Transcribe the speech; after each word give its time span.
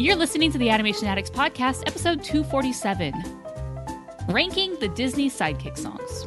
You're 0.00 0.16
listening 0.16 0.50
to 0.52 0.56
the 0.56 0.70
Animation 0.70 1.06
Addicts 1.08 1.28
Podcast, 1.28 1.82
episode 1.86 2.24
247 2.24 3.12
Ranking 4.30 4.74
the 4.76 4.88
Disney 4.88 5.28
Sidekick 5.28 5.76
Songs. 5.76 6.26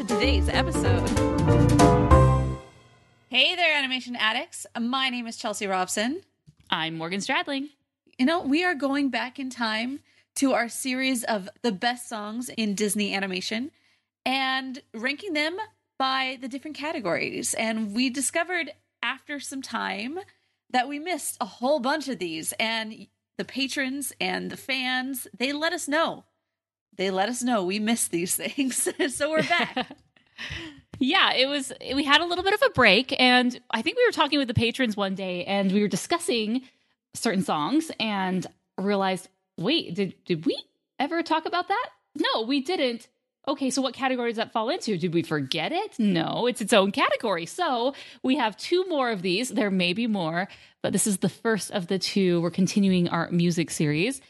today's 0.00 0.48
episode. 0.48 1.06
Hey 3.28 3.54
there, 3.54 3.76
animation 3.76 4.16
addicts. 4.16 4.66
My 4.80 5.10
name 5.10 5.26
is 5.26 5.36
Chelsea 5.36 5.66
Robson. 5.66 6.22
I'm 6.70 6.96
Morgan 6.96 7.20
Stradling. 7.20 7.68
You 8.18 8.24
know, 8.24 8.40
we 8.40 8.64
are 8.64 8.74
going 8.74 9.10
back 9.10 9.38
in 9.38 9.50
time 9.50 10.00
to 10.36 10.54
our 10.54 10.70
series 10.70 11.22
of 11.24 11.50
the 11.60 11.70
best 11.70 12.08
songs 12.08 12.48
in 12.56 12.74
Disney 12.74 13.14
animation 13.14 13.72
and 14.24 14.80
ranking 14.94 15.34
them 15.34 15.58
by 15.98 16.38
the 16.40 16.48
different 16.48 16.78
categories. 16.78 17.52
And 17.52 17.94
we 17.94 18.08
discovered 18.08 18.72
after 19.02 19.38
some 19.38 19.60
time 19.60 20.18
that 20.70 20.88
we 20.88 20.98
missed 20.98 21.36
a 21.42 21.46
whole 21.46 21.78
bunch 21.78 22.08
of 22.08 22.18
these. 22.18 22.54
And 22.58 23.06
the 23.36 23.44
patrons 23.44 24.14
and 24.18 24.50
the 24.50 24.56
fans, 24.56 25.28
they 25.36 25.52
let 25.52 25.74
us 25.74 25.88
know. 25.88 26.24
They 26.96 27.10
let 27.10 27.28
us 27.28 27.42
know 27.42 27.64
we 27.64 27.78
missed 27.78 28.10
these 28.10 28.34
things. 28.36 28.88
so 29.14 29.30
we're 29.30 29.42
back. 29.42 29.88
yeah, 30.98 31.32
it 31.34 31.46
was, 31.46 31.72
we 31.94 32.04
had 32.04 32.20
a 32.20 32.26
little 32.26 32.44
bit 32.44 32.54
of 32.54 32.62
a 32.62 32.70
break. 32.70 33.14
And 33.18 33.58
I 33.70 33.82
think 33.82 33.96
we 33.96 34.06
were 34.06 34.12
talking 34.12 34.38
with 34.38 34.48
the 34.48 34.54
patrons 34.54 34.96
one 34.96 35.14
day 35.14 35.44
and 35.44 35.72
we 35.72 35.80
were 35.80 35.88
discussing 35.88 36.62
certain 37.14 37.42
songs 37.42 37.90
and 37.98 38.46
realized, 38.78 39.28
wait, 39.56 39.94
did, 39.94 40.14
did 40.24 40.46
we 40.46 40.62
ever 40.98 41.22
talk 41.22 41.46
about 41.46 41.68
that? 41.68 41.88
No, 42.14 42.42
we 42.42 42.60
didn't. 42.60 43.08
Okay, 43.50 43.68
so 43.70 43.82
what 43.82 43.94
category 43.94 44.30
does 44.30 44.36
that 44.36 44.52
fall 44.52 44.68
into? 44.70 44.96
Did 44.96 45.12
we 45.12 45.24
forget 45.24 45.72
it? 45.72 45.98
No, 45.98 46.46
it's 46.46 46.60
its 46.60 46.72
own 46.72 46.92
category. 46.92 47.46
So 47.46 47.94
we 48.22 48.36
have 48.36 48.56
two 48.56 48.84
more 48.88 49.10
of 49.10 49.22
these. 49.22 49.48
There 49.48 49.72
may 49.72 49.92
be 49.92 50.06
more, 50.06 50.46
but 50.82 50.92
this 50.92 51.04
is 51.04 51.18
the 51.18 51.28
first 51.28 51.72
of 51.72 51.88
the 51.88 51.98
two. 51.98 52.40
We're 52.42 52.52
continuing 52.52 53.08
our 53.08 53.28
music 53.32 53.72
series. 53.72 54.20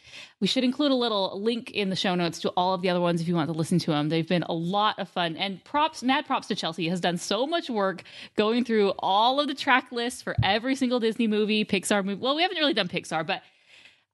We 0.41 0.47
should 0.47 0.64
include 0.64 0.91
a 0.91 0.94
little 0.94 1.38
link 1.38 1.70
in 1.70 1.91
the 1.91 1.97
show 1.97 2.14
notes 2.14 2.41
to 2.41 2.48
all 2.56 2.72
of 2.72 2.80
the 2.80 2.88
other 2.88 3.00
ones 3.03 3.20
if 3.20 3.28
you 3.28 3.34
want 3.34 3.50
to 3.50 3.53
listen 3.53 3.78
to 3.80 3.91
them. 3.91 4.09
They've 4.09 4.26
been 4.26 4.44
a 4.44 4.54
lot 4.54 4.98
of 4.98 5.06
fun. 5.06 5.36
And 5.36 5.62
props, 5.64 6.03
mad 6.03 6.25
props 6.25 6.47
to 6.47 6.54
Chelsea, 6.54 6.88
has 6.88 6.98
done 6.98 7.19
so 7.19 7.47
much 7.47 7.69
work 7.69 8.04
going 8.36 8.64
through 8.64 8.94
all 9.00 9.38
of 9.38 9.48
the 9.48 9.54
track 9.54 9.92
lists 9.92 10.22
for 10.22 10.34
every 10.42 10.75
single 10.76 10.98
Disney 10.98 11.26
movie, 11.26 11.66
Pixar 11.66 12.03
movie. 12.03 12.22
Well, 12.22 12.36
we 12.36 12.41
haven't 12.41 12.56
really 12.56 12.72
done 12.72 12.88
Pixar, 12.88 13.26
but 13.26 13.42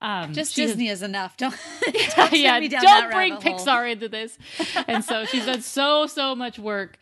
um, 0.00 0.32
Just 0.32 0.54
Disney 0.54 0.86
has, 0.88 0.98
is 0.98 1.02
enough. 1.02 1.36
Don't, 1.36 1.54
don't 2.16 2.32
yeah, 2.32 2.60
don't 2.60 3.10
bring 3.10 3.36
Pixar 3.36 3.90
into 3.90 4.08
this. 4.08 4.38
And 4.88 5.04
so 5.04 5.24
she's 5.24 5.46
done 5.46 5.62
so 5.62 6.06
so 6.06 6.34
much 6.34 6.58
work 6.58 6.98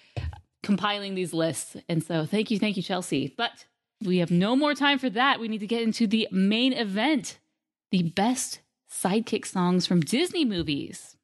compiling 0.62 1.14
these 1.14 1.34
lists. 1.34 1.76
And 1.88 2.02
so 2.02 2.24
thank 2.24 2.50
you, 2.50 2.58
thank 2.58 2.76
you, 2.76 2.82
Chelsea. 2.82 3.34
But 3.36 3.66
we 4.02 4.18
have 4.18 4.30
no 4.30 4.56
more 4.56 4.74
time 4.74 4.98
for 4.98 5.10
that. 5.10 5.40
We 5.40 5.48
need 5.48 5.58
to 5.58 5.66
get 5.66 5.82
into 5.82 6.06
the 6.06 6.28
main 6.30 6.72
event, 6.72 7.38
the 7.90 8.02
best 8.02 8.60
sidekick 8.90 9.44
songs 9.44 9.86
from 9.86 10.00
Disney 10.00 10.44
movies. 10.44 11.16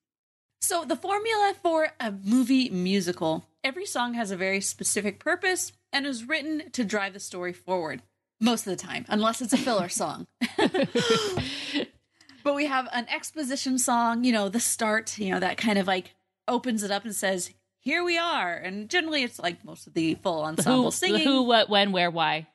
So 0.60 0.84
the 0.84 0.96
formula 0.96 1.54
for 1.62 1.88
a 1.98 2.12
movie 2.12 2.68
musical, 2.68 3.46
every 3.64 3.86
song 3.86 4.14
has 4.14 4.30
a 4.30 4.36
very 4.36 4.60
specific 4.60 5.18
purpose 5.18 5.72
and 5.92 6.06
is 6.06 6.28
written 6.28 6.70
to 6.72 6.84
drive 6.84 7.14
the 7.14 7.20
story 7.20 7.52
forward 7.52 8.02
most 8.40 8.66
of 8.66 8.70
the 8.70 8.82
time, 8.82 9.04
unless 9.08 9.40
it's 9.40 9.52
a 9.52 9.58
filler 9.58 9.88
song. 9.90 10.26
but 12.42 12.54
we 12.54 12.66
have 12.66 12.88
an 12.92 13.06
exposition 13.08 13.78
song, 13.78 14.24
you 14.24 14.32
know, 14.32 14.48
the 14.48 14.60
start, 14.60 15.18
you 15.18 15.30
know, 15.30 15.40
that 15.40 15.56
kind 15.56 15.78
of 15.78 15.86
like 15.86 16.14
opens 16.48 16.82
it 16.82 16.90
up 16.90 17.04
and 17.04 17.14
says, 17.14 17.50
"Here 17.78 18.02
we 18.02 18.18
are," 18.18 18.54
and 18.54 18.88
generally 18.88 19.22
it's 19.22 19.38
like 19.38 19.64
most 19.64 19.86
of 19.86 19.94
the 19.94 20.14
full 20.16 20.42
ensemble 20.42 20.84
who, 20.84 20.90
singing. 20.90 21.26
who, 21.26 21.42
what, 21.42 21.68
when, 21.68 21.92
where, 21.92 22.10
why. 22.10 22.48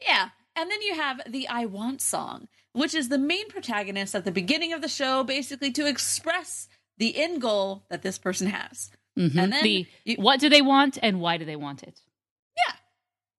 Yeah, 0.00 0.28
and 0.54 0.70
then 0.70 0.82
you 0.82 0.94
have 0.94 1.20
the 1.26 1.48
"I 1.48 1.64
Want" 1.66 2.00
song, 2.00 2.48
which 2.72 2.94
is 2.94 3.08
the 3.08 3.18
main 3.18 3.48
protagonist 3.48 4.14
at 4.14 4.24
the 4.24 4.32
beginning 4.32 4.72
of 4.72 4.82
the 4.82 4.88
show, 4.88 5.24
basically 5.24 5.72
to 5.72 5.86
express 5.86 6.68
the 6.98 7.16
end 7.16 7.40
goal 7.40 7.84
that 7.90 8.02
this 8.02 8.18
person 8.18 8.48
has. 8.48 8.90
Mm-hmm. 9.18 9.38
And 9.38 9.52
then 9.52 9.62
the, 9.62 9.86
you, 10.04 10.16
what 10.16 10.40
do 10.40 10.48
they 10.48 10.62
want 10.62 10.98
and 11.02 11.20
why 11.20 11.36
do 11.36 11.44
they 11.44 11.56
want 11.56 11.82
it? 11.82 12.00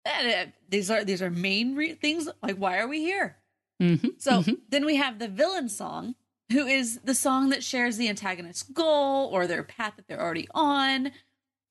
Uh, 0.05 0.45
these 0.69 0.91
are 0.91 1.03
these 1.03 1.21
are 1.21 1.29
main 1.29 1.75
re- 1.75 1.93
things 1.93 2.29
like 2.43 2.57
why 2.57 2.77
are 2.77 2.87
we 2.87 2.99
here? 2.99 3.37
Mm-hmm, 3.81 4.09
so 4.17 4.31
mm-hmm. 4.31 4.53
then 4.69 4.85
we 4.85 4.95
have 4.95 5.19
the 5.19 5.27
villain 5.27 5.67
song 5.67 6.15
who 6.51 6.65
is 6.67 6.99
the 7.03 7.15
song 7.15 7.49
that 7.49 7.63
shares 7.63 7.97
the 7.97 8.07
antagonist's 8.07 8.63
goal 8.63 9.29
or 9.33 9.47
their 9.47 9.63
path 9.63 9.93
that 9.97 10.07
they're 10.07 10.21
already 10.21 10.47
on. 10.53 11.11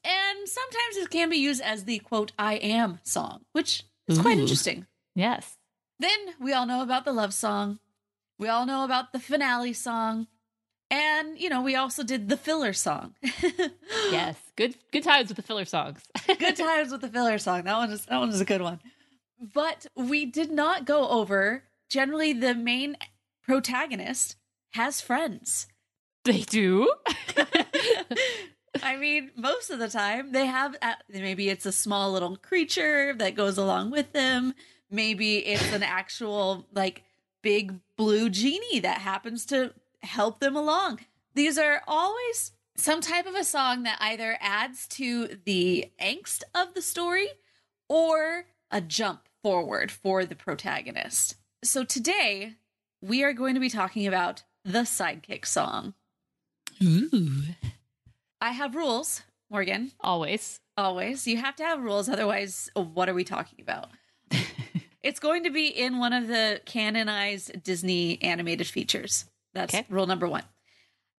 And 0.06 0.48
sometimes 0.48 0.96
it 0.96 1.10
can 1.10 1.30
be 1.30 1.38
used 1.38 1.62
as 1.62 1.84
the 1.84 2.00
quote 2.00 2.32
i 2.38 2.54
am 2.56 2.98
song 3.04 3.44
which 3.52 3.84
is 4.08 4.18
Ooh. 4.18 4.22
quite 4.22 4.38
interesting. 4.38 4.86
Yes. 5.14 5.56
Then 6.00 6.34
we 6.40 6.52
all 6.52 6.66
know 6.66 6.82
about 6.82 7.04
the 7.04 7.12
love 7.12 7.32
song. 7.32 7.78
We 8.38 8.48
all 8.48 8.66
know 8.66 8.84
about 8.84 9.12
the 9.12 9.20
finale 9.20 9.72
song 9.72 10.26
and 10.94 11.38
you 11.38 11.48
know 11.48 11.60
we 11.62 11.74
also 11.74 12.02
did 12.04 12.28
the 12.28 12.36
filler 12.36 12.72
song. 12.72 13.14
Yes. 14.10 14.36
Good 14.56 14.76
good 14.92 15.02
times 15.02 15.28
with 15.28 15.36
the 15.36 15.42
filler 15.42 15.64
songs. 15.64 16.00
Good 16.26 16.56
times 16.56 16.92
with 16.92 17.00
the 17.00 17.08
filler 17.08 17.38
song. 17.38 17.64
That 17.64 17.76
one 17.76 17.90
is 17.90 18.04
that 18.06 18.18
one 18.18 18.28
is 18.28 18.40
a 18.40 18.44
good 18.44 18.62
one. 18.62 18.78
But 19.40 19.86
we 19.96 20.26
did 20.26 20.52
not 20.52 20.84
go 20.84 21.08
over 21.08 21.64
generally 21.88 22.32
the 22.32 22.54
main 22.54 22.96
protagonist 23.42 24.36
has 24.74 25.00
friends. 25.00 25.66
They 26.24 26.42
do? 26.42 26.92
I 28.82 28.96
mean 28.96 29.32
most 29.36 29.70
of 29.70 29.78
the 29.80 29.88
time 29.88 30.30
they 30.30 30.46
have 30.46 30.76
uh, 30.80 30.94
maybe 31.08 31.48
it's 31.48 31.66
a 31.66 31.72
small 31.72 32.12
little 32.12 32.36
creature 32.36 33.14
that 33.14 33.34
goes 33.34 33.58
along 33.58 33.90
with 33.90 34.12
them. 34.12 34.54
Maybe 34.90 35.38
it's 35.38 35.72
an 35.72 35.82
actual 35.82 36.68
like 36.72 37.02
big 37.42 37.80
blue 37.96 38.30
genie 38.30 38.80
that 38.80 38.98
happens 38.98 39.46
to 39.46 39.72
help 40.04 40.40
them 40.40 40.56
along. 40.56 41.00
These 41.34 41.58
are 41.58 41.82
always 41.86 42.52
some 42.76 43.00
type 43.00 43.26
of 43.26 43.34
a 43.34 43.44
song 43.44 43.84
that 43.84 43.98
either 44.00 44.36
adds 44.40 44.86
to 44.88 45.38
the 45.44 45.90
angst 46.00 46.42
of 46.54 46.74
the 46.74 46.82
story 46.82 47.28
or 47.88 48.46
a 48.70 48.80
jump 48.80 49.28
forward 49.42 49.90
for 49.90 50.24
the 50.24 50.34
protagonist. 50.34 51.36
So 51.62 51.84
today, 51.84 52.54
we 53.00 53.22
are 53.22 53.32
going 53.32 53.54
to 53.54 53.60
be 53.60 53.68
talking 53.68 54.06
about 54.06 54.42
the 54.64 54.80
sidekick 54.80 55.46
song. 55.46 55.94
Ooh. 56.82 57.42
I 58.40 58.50
have 58.52 58.74
rules, 58.74 59.22
Morgan. 59.50 59.92
Always. 60.00 60.60
Always. 60.76 61.26
You 61.26 61.36
have 61.36 61.56
to 61.56 61.64
have 61.64 61.82
rules, 61.82 62.08
otherwise, 62.08 62.70
what 62.74 63.08
are 63.08 63.14
we 63.14 63.24
talking 63.24 63.60
about? 63.60 63.90
it's 65.02 65.20
going 65.20 65.44
to 65.44 65.50
be 65.50 65.68
in 65.68 65.98
one 65.98 66.12
of 66.12 66.26
the 66.26 66.60
canonized 66.64 67.62
Disney 67.62 68.20
animated 68.22 68.66
features. 68.66 69.26
That's 69.54 69.74
okay. 69.74 69.86
rule 69.88 70.06
number 70.06 70.28
one. 70.28 70.44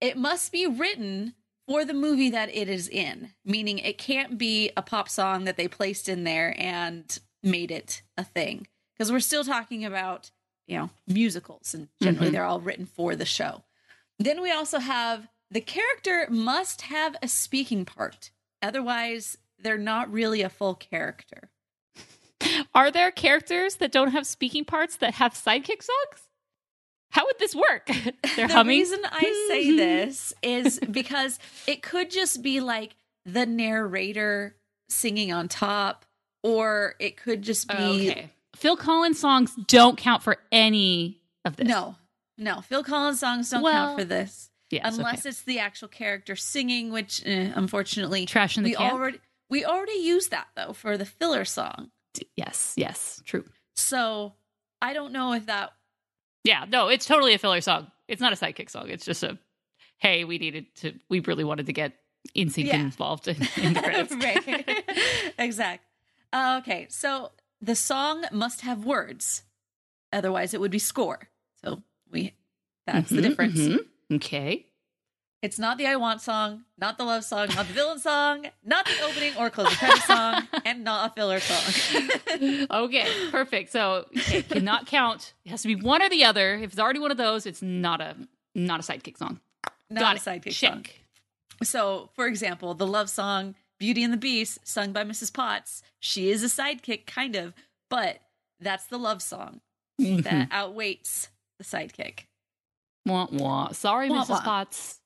It 0.02 0.18
must 0.18 0.52
be 0.52 0.68
written 0.68 1.34
for 1.68 1.84
the 1.84 1.94
movie 1.94 2.30
that 2.30 2.54
it 2.54 2.70
is 2.70 2.88
in, 2.88 3.32
meaning 3.44 3.80
it 3.80 3.98
can't 3.98 4.38
be 4.38 4.72
a 4.78 4.82
pop 4.82 5.10
song 5.10 5.46
that 5.46 5.58
they 5.58 5.68
placed 5.68 6.08
in 6.08 6.24
there 6.24 6.56
and 6.58 7.18
made 7.42 7.72
it 7.72 8.04
a 8.18 8.24
thing. 8.24 8.68
Because 8.94 9.12
we're 9.12 9.20
still 9.20 9.44
talking 9.44 9.84
about, 9.84 10.32
you 10.68 10.78
know, 10.78 10.90
musicals 11.08 11.74
and 11.74 11.88
generally 12.02 12.28
mm-hmm. 12.28 12.36
they're 12.36 12.46
all 12.46 12.62
written 12.62 12.86
for 12.86 13.16
the 13.16 13.26
show. 13.26 13.64
Then 14.20 14.42
we 14.42 14.52
also 14.52 14.80
have 14.80 15.28
the 15.52 15.62
character 15.62 16.28
must 16.30 16.84
have 16.84 17.16
a 17.22 17.28
speaking 17.28 17.86
part. 17.86 18.32
Otherwise, 18.62 19.38
they're 19.60 19.78
not 19.78 20.12
really 20.12 20.42
a 20.42 20.50
full 20.50 20.76
character. 20.76 21.50
Are 22.76 22.92
there 22.92 23.12
characters 23.12 23.76
that 23.76 23.92
don't 23.92 24.12
have 24.12 24.28
speaking 24.28 24.66
parts 24.66 24.98
that 24.98 25.16
have 25.16 25.34
sidekick 25.34 25.82
songs? 25.82 26.25
How 27.12 27.26
would 27.26 27.40
this 27.40 27.56
work? 27.56 27.86
They're 28.36 28.48
the 28.48 28.54
humming. 28.54 28.78
reason 28.80 29.00
I 29.06 29.48
say 29.50 29.72
this 29.78 30.34
is 30.44 30.80
because 30.92 31.40
it 31.68 31.82
could 31.82 32.12
just 32.12 32.42
be 32.42 32.60
like 32.60 32.96
the 33.26 33.46
narrator 33.46 34.56
singing 34.90 35.32
on 35.32 35.48
top, 35.48 36.06
or 36.44 36.96
it 37.00 37.18
could 37.18 37.42
just 37.42 37.68
be 37.68 37.74
okay. 37.76 38.30
Phil 38.56 38.78
Collins 38.78 39.20
songs 39.20 39.54
don't 39.68 39.98
count 39.98 40.24
for 40.24 40.38
any 40.52 41.22
of 41.44 41.56
this. 41.58 41.68
no, 41.68 41.96
no. 42.38 42.62
Phil 42.62 42.84
Collins 42.84 43.20
songs 43.20 43.50
don't 43.50 43.62
Well, 43.64 43.74
count 43.88 44.00
for 44.00 44.06
this 44.06 44.50
Yes, 44.72 44.98
unless 44.98 45.20
okay. 45.22 45.30
it's 45.30 45.42
the 45.44 45.60
actual 45.60 45.88
character 45.88 46.36
singing, 46.36 46.92
which 46.92 47.22
eh, 47.26 47.52
unfortunately 47.56 48.26
Trash 48.26 48.58
in 48.58 48.64
the 48.64 48.72
we 48.72 48.76
Camp? 48.76 48.94
already 48.94 49.20
we 49.50 49.64
already 49.64 50.00
used 50.00 50.32
that 50.32 50.48
though 50.56 50.74
for 50.74 50.98
the 50.98 51.06
filler 51.06 51.46
song. 51.46 51.92
yes, 52.36 52.74
yes, 52.76 53.22
true. 53.26 53.46
So 53.76 54.34
I 54.82 54.94
don't 54.94 55.12
know 55.14 55.34
if 55.34 55.46
that 55.46 55.74
Yeah, 56.46 56.66
no, 56.70 56.88
it's 56.88 57.06
totally 57.06 57.34
a 57.34 57.38
filler 57.38 57.60
song. 57.60 57.92
It's 58.08 58.22
not 58.22 58.32
a 58.32 58.36
sidekick 58.38 58.70
song. 58.70 58.88
It's 58.90 59.04
just 59.04 59.22
a 59.24 59.38
hey, 59.98 60.24
we 60.24 60.38
needed 60.38 60.68
to 60.78 60.94
we 61.10 61.20
really 61.22 61.44
wanted 61.44 61.66
to 61.66 61.74
get 61.74 61.94
NSYNC 62.38 62.66
Yeah. 62.68 62.80
involved 62.82 63.28
in, 63.28 63.36
in 63.62 63.74
the 63.74 63.82
credits. 63.84 64.16
right. 64.16 64.86
exact. 65.40 65.84
Uh, 66.32 66.60
okay, 66.62 66.86
so 66.90 67.32
the 67.62 67.76
song 67.76 68.24
must 68.32 68.62
have 68.62 68.86
words, 68.86 69.44
otherwise 70.14 70.54
it 70.54 70.62
would 70.62 70.72
be 70.72 70.80
score. 70.80 71.30
So 71.64 71.82
we 72.12 72.34
that's 72.86 73.10
the 73.10 73.18
Mhm, 73.18 73.24
difference. 73.24 73.60
mhm. 73.60 73.80
Okay. 74.14 74.68
It's 75.46 75.60
not 75.60 75.78
the 75.78 75.86
I 75.86 75.96
Want 75.96 76.22
song, 76.22 76.64
not 76.80 76.98
the 76.98 77.04
love 77.04 77.24
song, 77.24 77.50
not 77.50 77.68
the 77.68 77.74
villain 77.74 78.00
song, 78.00 78.48
not 78.64 78.88
the 78.88 79.00
opening 79.04 79.32
or 79.38 79.52
closing 79.52 79.78
credit 79.78 80.02
song, 80.02 80.48
and 80.66 80.84
not 80.84 81.12
a 81.12 81.14
filler 81.14 81.40
song. 81.40 82.10
Okay, 82.72 83.08
perfect. 83.30 83.72
So 83.72 84.08
okay, 84.18 84.42
cannot 84.42 84.88
count. 84.88 85.34
It 85.46 85.52
has 85.52 85.62
to 85.62 85.68
be 85.68 85.76
one 85.76 86.02
or 86.02 86.10
the 86.10 86.26
other. 86.26 86.56
If 86.56 86.72
it's 86.72 86.80
already 86.80 86.98
one 86.98 87.12
of 87.12 87.18
those, 87.18 87.46
it's 87.46 87.62
not 87.62 88.02
a 88.02 88.16
not 88.56 88.80
a 88.80 88.84
sidekick 88.84 89.20
song. 89.20 89.40
not 89.92 90.00
Got 90.00 90.16
a 90.16 90.32
it. 90.32 90.42
sidekick 90.42 90.54
Check. 90.54 90.72
song. 90.72 90.86
So, 91.62 92.10
for 92.16 92.26
example, 92.26 92.74
the 92.74 92.88
love 92.88 93.12
song 93.12 93.54
Beauty 93.78 94.04
and 94.04 94.12
the 94.12 94.18
Beast, 94.18 94.58
sung 94.64 94.94
by 94.94 95.04
Mrs. 95.04 95.32
Potts, 95.32 95.84
she 96.00 96.32
is 96.32 96.44
a 96.44 96.48
sidekick, 96.48 97.06
kind 97.06 97.36
of, 97.36 97.54
but 97.92 98.18
that's 98.60 98.88
the 98.88 98.98
love 98.98 99.22
song 99.22 99.62
that 100.00 100.08
mm-hmm. 100.08 100.52
outweighs 100.52 101.30
the 101.60 101.64
sidekick. 101.64 102.22
Wah, 103.06 103.28
wah. 103.32 103.72
Sorry, 103.74 104.10
Wah, 104.10 104.24
Mrs. 104.24 104.30
wah. 104.30 104.42
Potts. 104.42 105.02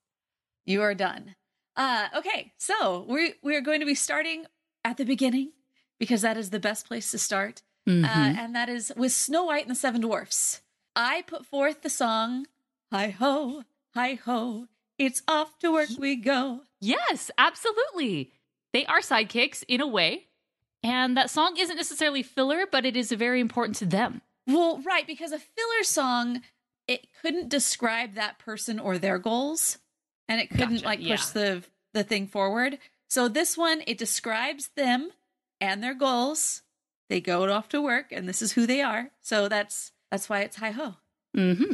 You 0.69 0.83
are 0.83 0.93
done. 0.93 1.33
Uh, 1.75 2.09
okay, 2.15 2.53
so 2.59 3.03
we 3.09 3.33
we 3.41 3.55
are 3.55 3.61
going 3.61 3.79
to 3.79 3.87
be 3.87 3.95
starting 3.95 4.45
at 4.85 4.97
the 4.97 5.03
beginning 5.03 5.51
because 5.97 6.21
that 6.21 6.37
is 6.37 6.51
the 6.51 6.59
best 6.59 6.85
place 6.87 7.09
to 7.09 7.17
start, 7.17 7.63
Mhm. 7.87 8.03
uh, 8.05 8.39
and 8.39 8.55
that 8.55 8.69
is 8.69 8.93
with 8.95 9.11
Snow 9.11 9.45
White 9.45 9.63
and 9.63 9.71
the 9.71 9.75
Seven 9.75 9.99
Dwarfs. 10.01 10.61
I 10.95 11.23
put 11.23 11.43
forth 11.47 11.81
the 11.81 11.89
song 11.89 12.45
"Hi 12.91 13.09
ho, 13.09 13.63
hi 13.95 14.13
ho, 14.13 14.67
it's 14.99 15.23
off 15.27 15.57
to 15.59 15.71
work 15.71 15.89
we 15.97 16.15
go." 16.15 16.61
Yes, 16.79 17.31
absolutely. 17.35 18.31
They 18.71 18.85
are 18.85 18.99
sidekicks 18.99 19.63
in 19.67 19.81
a 19.81 19.87
way. 19.87 20.27
And 20.83 21.17
that 21.17 21.31
song 21.31 21.57
isn't 21.57 21.75
necessarily 21.75 22.21
filler, 22.21 22.67
but 22.71 22.85
it 22.85 22.95
is 22.95 23.11
very 23.11 23.39
important 23.41 23.75
to 23.77 23.85
them. 23.87 24.21
Well, 24.45 24.77
right, 24.79 25.07
because 25.07 25.31
a 25.31 25.39
filler 25.39 25.83
song 25.83 26.43
it 26.87 27.07
couldn't 27.21 27.49
describe 27.49 28.13
that 28.13 28.37
person 28.39 28.79
or 28.79 28.97
their 28.99 29.17
goals, 29.17 29.79
and 30.29 30.39
it 30.39 30.49
couldn't 30.49 30.75
Gotcha, 30.75 30.85
like 30.85 30.99
push 30.99 31.07
yeah. 31.09 31.31
the 31.33 31.63
the 31.93 32.03
thing 32.05 32.27
forward. 32.27 32.77
So 33.09 33.27
this 33.27 33.57
one 33.57 33.81
it 33.87 33.97
describes 33.97 34.69
them 34.77 35.09
and 35.59 35.83
their 35.83 35.93
goals. 35.95 36.61
They 37.09 37.19
go 37.19 37.51
off 37.51 37.67
to 37.69 37.81
work, 37.81 38.11
and 38.11 38.29
this 38.29 38.41
is 38.41 38.51
who 38.53 38.65
they 38.67 38.81
are. 38.81 39.09
So 39.21 39.49
that's 39.49 39.91
that's 40.11 40.29
why 40.29 40.41
it's 40.41 40.55
hi 40.55 40.71
ho. 40.71 40.93
Mm-hmm. 41.35 41.73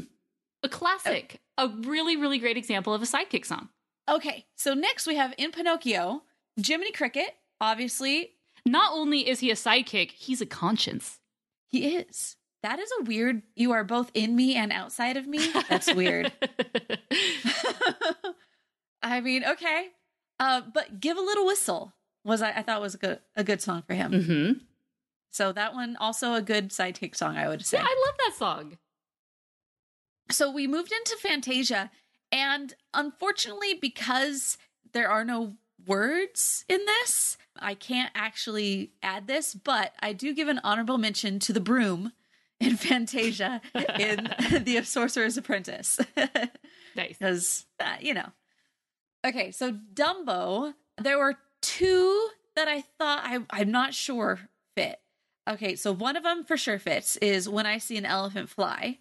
A 0.63 0.69
classic. 0.69 1.40
A 1.57 1.68
really, 1.68 2.18
really 2.18 2.40
great 2.40 2.57
example 2.57 2.94
of 2.94 3.02
a 3.02 3.06
sidekick 3.06 3.46
song. 3.46 3.69
Okay, 4.10 4.46
so 4.56 4.74
next 4.74 5.07
we 5.07 5.16
have 5.16 5.34
in 5.38 5.52
Pinocchio, 5.52 6.24
Jiminy 6.63 6.92
Cricket. 6.92 7.30
Obviously, 7.62 8.31
Not 8.66 8.92
only 8.94 9.28
is 9.28 9.40
he 9.40 9.52
a 9.52 9.56
sidekick, 9.56 10.12
he's 10.12 10.42
a 10.42 10.46
conscience. 10.46 11.19
he 11.69 11.96
is. 11.98 12.36
That 12.63 12.80
is 12.80 12.90
a 13.00 13.04
weird. 13.04 13.44
You 13.56 13.74
are 13.74 13.84
both 13.84 14.10
in 14.13 14.36
me 14.36 14.56
and 14.56 14.72
outside 14.72 15.18
of 15.18 15.28
me. 15.28 15.40
That's 15.69 15.94
weird. 15.94 16.31
I 19.06 19.22
mean, 19.22 19.46
okay. 19.46 19.90
Uh, 20.40 20.62
but 20.74 21.00
give 21.00 21.16
a 21.18 21.22
little 21.22 21.46
whistle 21.46 21.94
was 22.25 22.42
I, 22.42 22.52
I 22.52 22.62
thought 22.63 22.81
was 22.81 22.96
a 22.96 22.98
good 22.98 23.19
a 23.36 23.44
good 23.44 23.62
song 23.62 23.84
for 23.88 23.94
him. 23.94 24.12
mm-hmm. 24.12 24.52
So 25.31 25.52
that 25.52 25.74
one 25.74 25.96
also 25.98 26.34
a 26.34 26.42
good 26.42 26.69
sidekick 26.69 27.16
song, 27.16 27.38
I 27.38 27.48
would 27.48 27.66
say. 27.66 27.78
Yeah, 27.78 27.84
I 27.86 28.06
love 28.07 28.16
that 28.25 28.36
song. 28.38 28.78
so 30.31 30.50
we 30.50 30.66
moved 30.66 30.92
into 30.92 31.18
Fantasia, 31.22 31.92
and 32.31 32.74
unfortunately, 32.94 33.74
because 33.74 34.57
there 34.94 35.10
are 35.10 35.25
no 35.25 35.56
words 35.86 36.66
in 36.68 36.80
this, 36.86 37.38
I 37.60 37.75
can't 37.75 38.12
actually 38.16 38.92
add 39.04 39.28
this. 39.28 39.54
But 39.54 39.94
I 40.00 40.13
do 40.13 40.34
give 40.34 40.48
an 40.48 40.62
honorable 40.63 40.98
mention 40.98 41.40
to 41.40 41.54
the 41.54 41.60
broom 41.60 42.13
in 42.60 42.75
Fantasia 42.78 43.62
in 44.00 44.30
the 44.63 44.81
Sorcerer's 44.84 45.38
Apprentice. 45.38 46.00
Nice. 46.96 47.18
because 47.18 47.66
uh, 47.81 47.98
you 48.00 48.13
know. 48.13 48.31
Okay, 49.25 49.51
so 49.51 49.72
Dumbo, 49.94 50.74
there 51.01 51.18
were 51.18 51.36
two 51.62 52.30
that 52.56 52.68
I 52.68 52.81
thought 52.81 53.22
I 53.24 53.39
I'm 53.50 53.72
not 53.72 53.94
sure 53.94 54.39
fit. 54.75 55.00
Okay, 55.50 55.75
so 55.75 55.92
one 55.92 56.16
of 56.16 56.24
them 56.24 56.44
for 56.44 56.57
sure 56.57 56.80
fits 56.80 57.18
is 57.18 57.48
when 57.50 57.66
I 57.66 57.77
see 57.77 57.98
an 57.98 58.06
elephant 58.06 58.50
fly, 58.50 59.00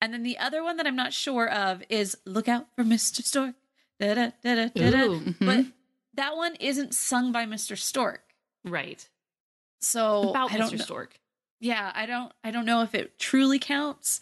and 0.00 0.12
then 0.12 0.22
the 0.22 0.38
other 0.38 0.62
one 0.62 0.76
that 0.78 0.86
I'm 0.86 0.96
not 0.96 1.12
sure 1.12 1.48
of 1.48 1.82
is 1.88 2.16
look 2.26 2.48
out 2.48 2.66
for 2.76 2.84
Mr. 2.84 3.22
Stork. 3.22 3.54
Da-da, 3.98 4.30
da-da, 4.42 4.68
da-da. 4.74 5.04
Ooh, 5.04 5.20
mhm. 5.20 5.36
But 5.40 5.66
that 6.14 6.36
one 6.36 6.54
isn't 6.56 6.94
sung 6.94 7.32
by 7.32 7.46
Mr. 7.46 7.78
Stork, 7.78 8.34
Right. 8.64 9.08
so 9.80 10.30
About 10.30 10.52
I. 10.52 10.56
Mr. 10.58 10.72
know- 10.72 10.84
Stork. 10.84 11.18
Yeah, 11.60 11.90
I 11.94 12.04
don't. 12.04 12.30
I 12.44 12.50
don't 12.50 12.66
know 12.66 12.82
if 12.82 12.94
it 12.94 13.18
truly 13.18 13.58
counts. 13.58 14.20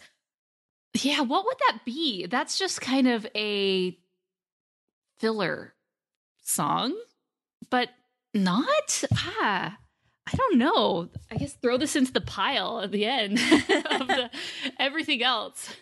Yeah, 0.93 1.19
what 1.21 1.45
would 1.45 1.57
that 1.67 1.79
be? 1.85 2.25
That's 2.27 2.57
just 2.57 2.79
kind 2.79 3.07
of 3.09 3.27
a 3.35 3.97
filler 5.19 5.73
song, 6.43 6.95
but 7.69 7.89
not. 8.33 9.03
Ah, 9.13 9.77
I 10.27 10.35
don't 10.35 10.57
know. 10.57 11.09
I 11.31 11.35
guess 11.35 11.53
throw 11.53 11.77
this 11.77 11.95
into 11.95 12.11
the 12.11 12.21
pile 12.21 12.81
at 12.81 12.91
the 12.91 13.05
end 13.05 13.33
of 13.39 14.07
the 14.07 14.29
everything 14.79 15.23
else. 15.23 15.73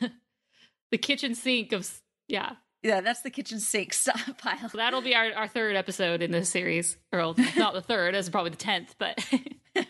the 0.92 0.98
kitchen 0.98 1.36
sink 1.36 1.72
of 1.72 1.90
yeah. 2.28 2.54
Yeah, 2.82 3.00
that's 3.00 3.22
the 3.22 3.30
kitchen 3.30 3.62
sink 3.62 3.96
pile. 4.38 4.70
That'll 4.74 5.02
be 5.02 5.16
our, 5.16 5.32
our 5.34 5.48
third 5.48 5.78
episode 5.78 6.22
in 6.22 6.32
this 6.32 6.50
series. 6.50 6.98
Or 7.14 7.34
not 7.56 7.74
the 7.74 7.82
third, 7.82 8.14
that's 8.14 8.28
probably 8.28 8.52
the 8.52 8.58
tenth, 8.58 8.96
but 9.00 9.26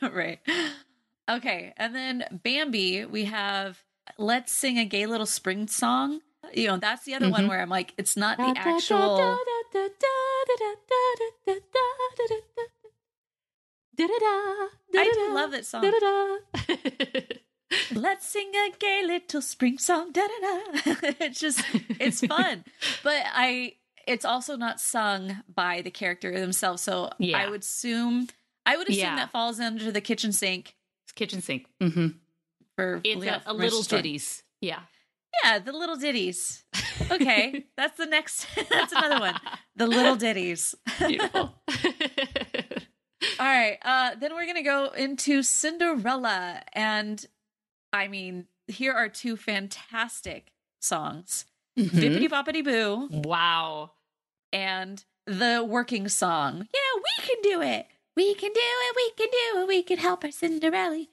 right. 0.01 0.39
Okay, 1.29 1.73
and 1.77 1.95
then 1.95 2.25
Bambi, 2.43 3.05
we 3.05 3.25
have 3.25 3.83
"Let's 4.19 4.51
Sing 4.51 4.77
a 4.77 4.85
Gay 4.85 5.07
Little 5.07 5.25
Spring 5.25 5.67
Song." 5.67 6.19
You 6.53 6.67
know, 6.67 6.77
that's 6.77 7.05
the 7.05 7.13
other 7.15 7.29
one 7.29 7.45
Mhm. 7.45 7.49
where 7.49 7.61
I'm 7.61 7.69
like, 7.69 7.93
it's 7.97 8.17
not 8.17 8.37
the 8.37 8.53
actual. 8.57 9.37
I 14.95 15.11
do 15.13 15.33
love 15.33 15.51
that 15.51 15.65
song. 15.65 15.83
Let's 17.91 18.27
sing 18.27 18.51
a 18.55 18.71
gay 18.77 19.01
little 19.05 19.41
spring 19.41 19.77
song. 19.79 20.11
Da 20.11 20.21
da 20.21 20.27
da. 20.27 21.11
It's 21.21 21.39
just, 21.39 21.61
it's 21.99 22.25
fun, 22.25 22.63
but 23.03 23.23
I. 23.33 23.75
It's 24.05 24.25
also 24.25 24.57
not 24.57 24.81
sung 24.81 25.43
by 25.47 25.81
the 25.81 25.89
character 25.89 26.37
themselves, 26.37 26.81
so 26.83 27.09
Yeah. 27.19 27.37
I 27.37 27.49
would 27.49 27.61
assume. 27.61 28.27
I 28.65 28.75
would 28.75 28.89
assume 28.89 28.99
Yeah. 28.99 29.15
that 29.15 29.31
falls 29.31 29.61
under 29.61 29.91
the 29.93 30.01
kitchen 30.01 30.33
sink 30.33 30.75
It's 31.05 31.13
kitchen 31.13 31.41
sink. 31.41 31.67
Mm-hmm. 31.81 32.07
for 32.75 32.99
It's 33.05 33.21
Leo- 33.21 33.41
a, 33.45 33.51
a 33.51 33.53
little 33.53 33.81
ditties. 33.81 34.43
Yeah. 34.59 34.81
Yeah, 35.43 35.59
the 35.59 35.71
little 35.71 35.95
ditties. 35.95 36.63
Okay, 37.09 37.65
that's 37.77 37.97
the 37.97 38.05
next. 38.05 38.45
that's 38.69 38.91
another 38.91 39.19
one. 39.19 39.35
The 39.75 39.87
little 39.87 40.15
ditties. 40.15 40.75
Beautiful. 40.99 41.55
All 43.39 43.45
right. 43.47 43.77
Uh, 43.81 44.11
then 44.19 44.33
we're 44.33 44.45
gonna 44.45 44.63
go 44.63 44.87
into 44.95 45.43
Cinderella, 45.43 46.61
and 46.73 47.25
I 47.91 48.07
mean, 48.07 48.47
here 48.67 48.93
are 48.93 49.09
two 49.09 49.37
fantastic 49.37 50.51
songs: 50.81 51.45
Mhm. 51.77 51.89
"Bippity 51.89 52.29
Boppity 52.29 52.63
Boo" 52.63 53.07
Wow. 53.11 53.91
and 54.51 55.03
the 55.25 55.63
working 55.67 56.07
song. 56.09 56.67
Yeah, 56.73 57.01
we 57.01 57.25
can 57.25 57.37
do 57.41 57.61
it. 57.61 57.87
We 58.15 58.35
can 58.35 58.51
do 58.51 58.59
it. 58.61 58.95
We 58.95 59.11
can 59.17 59.27
do 59.31 59.61
it. 59.61 59.67
We 59.67 59.83
can 59.83 59.97
help 59.97 60.23
our 60.23 60.31
Cinderella. 60.31 61.05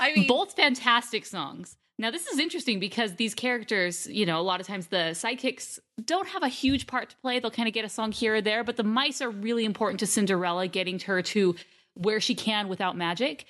I 0.00 0.14
mean, 0.14 0.26
Both 0.26 0.54
fantastic 0.54 1.26
songs. 1.26 1.76
Now, 2.00 2.12
this 2.12 2.28
is 2.28 2.38
interesting 2.38 2.78
because 2.78 3.14
these 3.14 3.34
characters, 3.34 4.06
you 4.06 4.24
know, 4.24 4.40
a 4.40 4.42
lot 4.42 4.60
of 4.60 4.66
times 4.66 4.86
the 4.86 5.10
sidekicks 5.14 5.80
don't 6.04 6.28
have 6.28 6.44
a 6.44 6.48
huge 6.48 6.86
part 6.86 7.10
to 7.10 7.16
play. 7.16 7.40
They'll 7.40 7.50
kind 7.50 7.66
of 7.66 7.74
get 7.74 7.84
a 7.84 7.88
song 7.88 8.12
here 8.12 8.36
or 8.36 8.40
there, 8.40 8.62
but 8.62 8.76
the 8.76 8.84
mice 8.84 9.20
are 9.20 9.30
really 9.30 9.64
important 9.64 9.98
to 10.00 10.06
Cinderella, 10.06 10.68
getting 10.68 11.00
her 11.00 11.22
to 11.22 11.56
where 11.94 12.20
she 12.20 12.36
can 12.36 12.68
without 12.68 12.96
magic. 12.96 13.46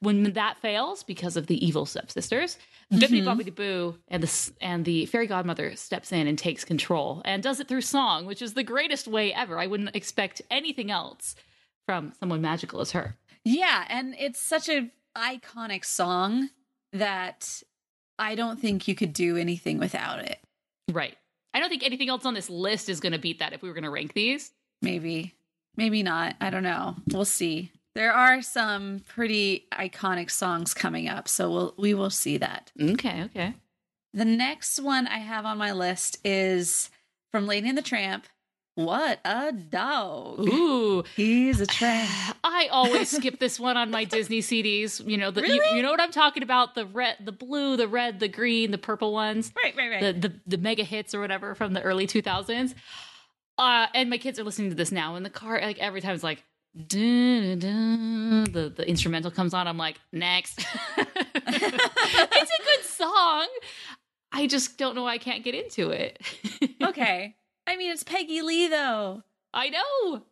When 0.00 0.32
that 0.34 0.58
fails 0.58 1.02
because 1.02 1.36
of 1.36 1.48
the 1.48 1.64
evil 1.66 1.86
stepsisters, 1.86 2.56
Bippity 2.92 3.22
mm-hmm. 3.22 3.28
Boppity 3.28 3.54
Boo 3.54 3.98
and 4.06 4.22
the 4.22 4.52
and 4.60 4.84
the 4.84 5.06
fairy 5.06 5.26
godmother 5.26 5.74
steps 5.74 6.12
in 6.12 6.28
and 6.28 6.38
takes 6.38 6.64
control 6.64 7.20
and 7.24 7.42
does 7.42 7.58
it 7.58 7.66
through 7.66 7.80
song, 7.80 8.24
which 8.24 8.40
is 8.40 8.54
the 8.54 8.62
greatest 8.62 9.08
way 9.08 9.34
ever. 9.34 9.58
I 9.58 9.66
wouldn't 9.66 9.96
expect 9.96 10.40
anything 10.50 10.90
else 10.90 11.34
from 11.84 12.12
someone 12.20 12.40
magical 12.40 12.80
as 12.80 12.92
her. 12.92 13.16
Yeah, 13.44 13.84
and 13.88 14.14
it's 14.18 14.40
such 14.40 14.68
a 14.68 14.90
iconic 15.16 15.84
song 15.84 16.50
that 16.92 17.62
I 18.18 18.34
don't 18.34 18.60
think 18.60 18.88
you 18.88 18.94
could 18.94 19.12
do 19.12 19.36
anything 19.36 19.78
without 19.78 20.20
it. 20.20 20.38
Right. 20.90 21.16
I 21.54 21.60
don't 21.60 21.68
think 21.68 21.84
anything 21.84 22.08
else 22.08 22.24
on 22.24 22.34
this 22.34 22.50
list 22.50 22.88
is 22.88 23.00
going 23.00 23.12
to 23.12 23.18
beat 23.18 23.38
that 23.38 23.52
if 23.52 23.62
we 23.62 23.68
were 23.68 23.74
going 23.74 23.84
to 23.84 23.90
rank 23.90 24.14
these. 24.14 24.52
Maybe. 24.82 25.34
Maybe 25.76 26.02
not. 26.02 26.36
I 26.40 26.50
don't 26.50 26.62
know. 26.62 26.96
We'll 27.12 27.24
see. 27.24 27.72
There 27.94 28.12
are 28.12 28.42
some 28.42 29.00
pretty 29.08 29.66
iconic 29.72 30.30
songs 30.30 30.74
coming 30.74 31.08
up, 31.08 31.26
so 31.26 31.50
we'll 31.50 31.74
we 31.78 31.94
will 31.94 32.10
see 32.10 32.38
that. 32.38 32.70
Okay, 32.80 33.24
okay. 33.24 33.54
The 34.14 34.24
next 34.24 34.80
one 34.80 35.06
I 35.06 35.18
have 35.18 35.44
on 35.44 35.58
my 35.58 35.72
list 35.72 36.18
is 36.24 36.90
from 37.32 37.46
Lady 37.46 37.68
and 37.68 37.76
the 37.76 37.82
Tramp. 37.82 38.26
What 38.78 39.18
a 39.24 39.50
dog. 39.50 40.38
Ooh. 40.38 41.02
He's 41.16 41.60
a 41.60 41.66
tramp. 41.66 42.08
I 42.44 42.68
always 42.70 43.10
skip 43.10 43.40
this 43.40 43.58
one 43.58 43.76
on 43.76 43.90
my 43.90 44.04
Disney 44.04 44.40
CDs. 44.40 45.04
You 45.04 45.16
know, 45.16 45.32
the, 45.32 45.44
you, 45.44 45.60
you 45.74 45.82
know 45.82 45.90
what 45.90 46.00
I'm 46.00 46.12
talking 46.12 46.44
about? 46.44 46.76
The 46.76 46.86
red, 46.86 47.16
the 47.18 47.32
blue, 47.32 47.76
the 47.76 47.88
red, 47.88 48.20
the 48.20 48.28
green, 48.28 48.70
the 48.70 48.78
purple 48.78 49.12
ones. 49.12 49.52
Right, 49.64 49.74
right, 49.76 49.90
right. 49.90 50.00
The, 50.00 50.28
the 50.28 50.40
the 50.46 50.58
mega 50.58 50.84
hits 50.84 51.12
or 51.12 51.18
whatever 51.18 51.56
from 51.56 51.72
the 51.72 51.82
early 51.82 52.06
2000s. 52.06 52.74
Uh, 53.58 53.88
and 53.94 54.08
my 54.10 54.16
kids 54.16 54.38
are 54.38 54.44
listening 54.44 54.68
to 54.70 54.76
this 54.76 54.92
now 54.92 55.16
in 55.16 55.24
the 55.24 55.30
car. 55.30 55.60
Like 55.60 55.80
every 55.80 56.00
time 56.00 56.14
it's 56.14 56.22
like, 56.22 56.44
dun, 56.76 57.58
dun, 57.58 57.58
dun, 57.58 58.44
the 58.52 58.72
the 58.76 58.88
instrumental 58.88 59.32
comes 59.32 59.54
on. 59.54 59.66
I'm 59.66 59.76
like, 59.76 59.98
next. 60.12 60.64
it's 60.96 62.50
a 62.60 62.62
good 62.62 62.84
song. 62.84 63.48
I 64.30 64.46
just 64.46 64.78
don't 64.78 64.94
know 64.94 65.02
why 65.02 65.14
I 65.14 65.18
can't 65.18 65.42
get 65.42 65.56
into 65.56 65.90
it. 65.90 66.22
okay. 66.80 67.34
I 67.68 67.76
mean, 67.76 67.92
it's 67.92 68.02
Peggy 68.02 68.40
Lee, 68.40 68.66
though. 68.66 69.22
I 69.52 69.68
know. 69.68 70.22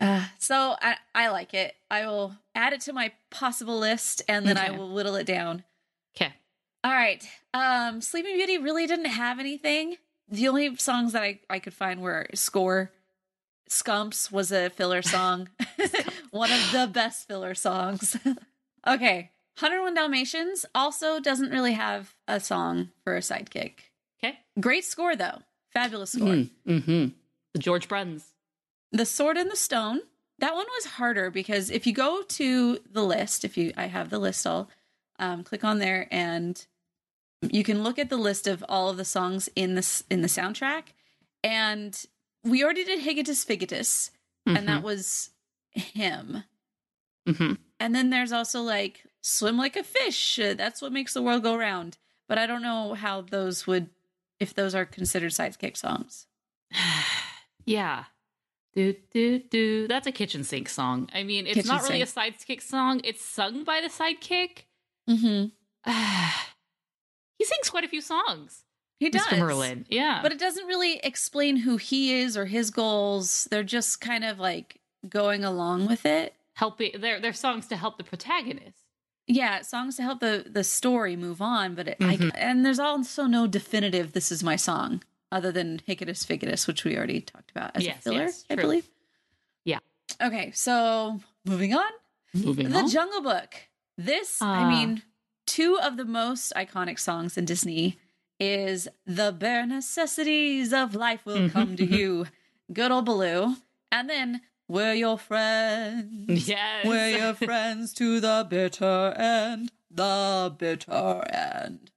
Uh, 0.00 0.24
so 0.40 0.74
I, 0.82 0.96
I 1.14 1.28
like 1.28 1.54
it. 1.54 1.76
I 1.88 2.06
will 2.06 2.34
add 2.56 2.72
it 2.72 2.80
to 2.82 2.92
my 2.92 3.12
possible 3.30 3.78
list 3.78 4.22
and 4.26 4.44
then 4.44 4.58
I 4.58 4.70
will 4.72 4.92
whittle 4.92 5.14
it 5.14 5.26
down. 5.26 5.62
Okay. 6.16 6.32
All 6.82 6.90
right. 6.90 7.24
Um, 7.54 8.00
Sleeping 8.00 8.34
Beauty 8.34 8.58
really 8.58 8.88
didn't 8.88 9.04
have 9.04 9.38
anything. 9.38 9.94
The 10.28 10.48
only 10.48 10.74
songs 10.74 11.12
that 11.12 11.22
I, 11.22 11.38
I 11.48 11.60
could 11.60 11.72
find 11.72 12.00
were 12.00 12.26
Score. 12.34 12.90
Skumps 13.68 14.32
was 14.32 14.50
a 14.50 14.70
filler 14.70 15.02
song. 15.02 15.50
One 16.32 16.50
of 16.50 16.72
the 16.72 16.90
best 16.92 17.28
filler 17.28 17.54
songs. 17.54 18.16
okay. 18.88 19.30
101 19.60 19.94
Dalmatians 19.94 20.66
also 20.74 21.20
doesn't 21.20 21.52
really 21.52 21.74
have 21.74 22.16
a 22.26 22.40
song 22.40 22.90
for 23.04 23.16
a 23.16 23.20
sidekick. 23.20 23.74
Okay. 24.18 24.40
Great 24.58 24.84
score, 24.84 25.14
though. 25.14 25.42
Fabulous 25.72 26.12
score. 26.12 26.44
Mm-hmm. 26.66 27.08
The 27.52 27.58
George 27.58 27.88
Bruns. 27.88 28.26
The 28.92 29.06
Sword 29.06 29.36
and 29.36 29.50
the 29.50 29.56
Stone. 29.56 30.00
That 30.38 30.54
one 30.54 30.66
was 30.76 30.92
harder 30.92 31.30
because 31.30 31.70
if 31.70 31.86
you 31.86 31.92
go 31.92 32.22
to 32.22 32.78
the 32.90 33.04
list, 33.04 33.44
if 33.44 33.56
you 33.56 33.72
I 33.76 33.86
have 33.86 34.10
the 34.10 34.18
list 34.18 34.46
all, 34.46 34.68
um, 35.18 35.44
click 35.44 35.64
on 35.64 35.78
there 35.78 36.08
and 36.10 36.64
you 37.42 37.62
can 37.62 37.82
look 37.82 37.98
at 37.98 38.08
the 38.08 38.16
list 38.16 38.46
of 38.46 38.64
all 38.68 38.88
of 38.88 38.96
the 38.96 39.04
songs 39.04 39.48
in 39.54 39.74
this 39.74 40.02
in 40.10 40.22
the 40.22 40.28
soundtrack. 40.28 40.84
And 41.44 42.02
we 42.42 42.64
already 42.64 42.84
did 42.84 43.00
Higitus 43.00 43.44
Figitus, 43.44 44.10
and 44.46 44.66
that 44.66 44.82
was 44.82 45.30
him. 45.72 46.44
Mm-hmm. 47.28 47.52
And 47.78 47.94
then 47.94 48.10
there's 48.10 48.32
also 48.32 48.60
like 48.62 49.04
Swim 49.20 49.56
Like 49.56 49.76
a 49.76 49.82
Fish. 49.82 50.38
uh, 50.38 50.54
That's 50.54 50.82
what 50.82 50.92
makes 50.92 51.14
the 51.14 51.22
world 51.22 51.42
go 51.42 51.56
round. 51.56 51.98
But 52.28 52.38
I 52.38 52.46
don't 52.46 52.62
know 52.62 52.94
how 52.94 53.20
those 53.22 53.66
would, 53.66 53.88
if 54.40 54.54
those 54.54 54.74
are 54.74 54.84
considered 54.84 55.30
sidekick 55.30 55.76
songs. 55.76 56.26
yeah. 57.66 58.04
Do 58.74 58.94
do 59.12 59.40
do. 59.40 59.88
That's 59.88 60.06
a 60.06 60.12
kitchen 60.12 60.44
sink 60.44 60.68
song. 60.68 61.08
I 61.12 61.24
mean, 61.24 61.46
it's 61.46 61.54
Kitchen 61.54 61.68
not 61.68 61.82
really 61.82 62.02
a 62.02 62.06
sidekick 62.06 62.62
song. 62.62 63.00
It's 63.04 63.24
sung 63.24 63.64
by 63.64 63.80
the 63.80 63.88
sidekick. 63.88 64.64
Mm-hmm. 65.08 65.90
he 67.38 67.44
sings 67.44 67.70
quite 67.70 67.84
a 67.84 67.88
few 67.88 68.00
songs. 68.00 68.64
He 69.00 69.10
does. 69.10 69.22
Mr. 69.22 69.38
Merlin. 69.38 69.86
Yeah. 69.88 70.20
But 70.22 70.30
it 70.32 70.38
doesn't 70.38 70.66
really 70.66 70.98
explain 71.02 71.56
who 71.56 71.78
he 71.78 72.20
is 72.20 72.36
or 72.36 72.46
his 72.46 72.70
goals. 72.70 73.48
They're 73.50 73.64
just 73.64 74.00
kind 74.00 74.24
of 74.24 74.38
like 74.38 74.80
going 75.08 75.42
along 75.42 75.86
with 75.88 76.06
it. 76.06 76.34
helping 76.54 76.92
they're 77.00 77.18
they're 77.20 77.32
songs 77.32 77.66
to 77.68 77.76
help 77.76 77.98
the 77.98 78.04
protagonist. 78.04 78.79
Yeah, 79.32 79.62
songs 79.62 79.96
to 79.96 80.02
help 80.02 80.20
the 80.20 80.44
the 80.48 80.64
story 80.64 81.16
move 81.16 81.40
on, 81.40 81.74
but 81.74 81.88
it, 81.88 81.96
I, 82.00 82.16
Mhm. 82.16 82.30
and 82.34 82.64
there's 82.64 82.78
also 82.80 83.26
no 83.26 83.46
definitive 83.46 84.12
"this 84.12 84.32
is 84.32 84.42
my 84.42 84.56
song" 84.56 85.02
other 85.32 85.52
than 85.52 85.80
"Higitus 85.86 86.24
Figitus," 86.24 86.66
which 86.66 86.84
we 86.84 86.96
already 86.96 87.20
talked 87.20 87.50
about 87.50 87.70
as 87.76 87.84
Yes, 87.84 87.98
a 87.98 88.02
filler, 88.02 88.24
yes, 88.24 88.44
I 88.50 88.54
believe. 88.56 88.88
Yeah. 89.64 89.78
Okay, 90.20 90.50
so 90.52 91.20
moving 91.44 91.74
on, 91.74 91.90
Moving 92.34 92.66
on. 92.66 92.72
the 92.72 92.78
on. 92.80 92.88
Jungle 92.88 93.22
Book. 93.22 93.54
This, 93.96 94.40
I 94.42 94.62
Ah. 94.64 94.68
mean, 94.68 95.02
two 95.46 95.78
of 95.80 95.96
the 95.96 96.04
most 96.04 96.52
iconic 96.56 96.98
songs 96.98 97.36
in 97.38 97.44
Disney 97.44 97.98
is 98.40 98.88
"The 99.06 99.32
Bare 99.32 99.66
Necessities 99.66 100.72
of 100.72 100.94
Life 100.94 101.24
Will 101.26 101.48
Come 101.50 101.76
to 101.76 101.84
You," 101.84 102.26
good 102.72 102.90
old 102.90 103.04
Baloo, 103.04 103.56
and 103.92 104.08
then 104.10 104.40
"We're 104.70 104.94
Your 104.94 105.18
Friends." 105.18 106.48
yes. 106.48 106.86
We're 106.86 107.08
your 107.08 107.34
friends 107.34 107.92
to 107.94 108.20
the 108.20 108.46
bitter 108.48 109.12
end, 109.16 109.72
the 109.90 110.54
bitter 110.56 111.24
end. 111.28 111.90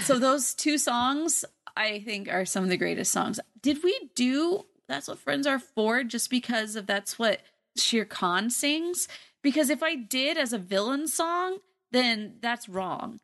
So 0.00 0.18
those 0.18 0.54
two 0.54 0.78
songs, 0.78 1.44
I 1.76 2.00
think, 2.00 2.32
are 2.32 2.46
some 2.46 2.64
of 2.64 2.70
the 2.70 2.78
greatest 2.78 3.12
songs. 3.12 3.40
Did 3.60 3.84
we 3.84 4.10
do 4.14 4.64
That's 4.88 5.06
What 5.06 5.18
Friends 5.18 5.46
Are 5.46 5.58
For 5.58 6.02
just 6.02 6.30
because 6.30 6.76
of 6.76 6.86
that's 6.86 7.18
what 7.18 7.42
Shere 7.76 8.06
Khan 8.06 8.48
sings? 8.48 9.06
Because 9.42 9.68
if 9.68 9.82
I 9.82 9.94
did 9.94 10.38
as 10.38 10.54
a 10.54 10.58
villain 10.58 11.06
song, 11.06 11.58
then 11.92 12.36
that's 12.40 12.70
wrong. 12.70 13.20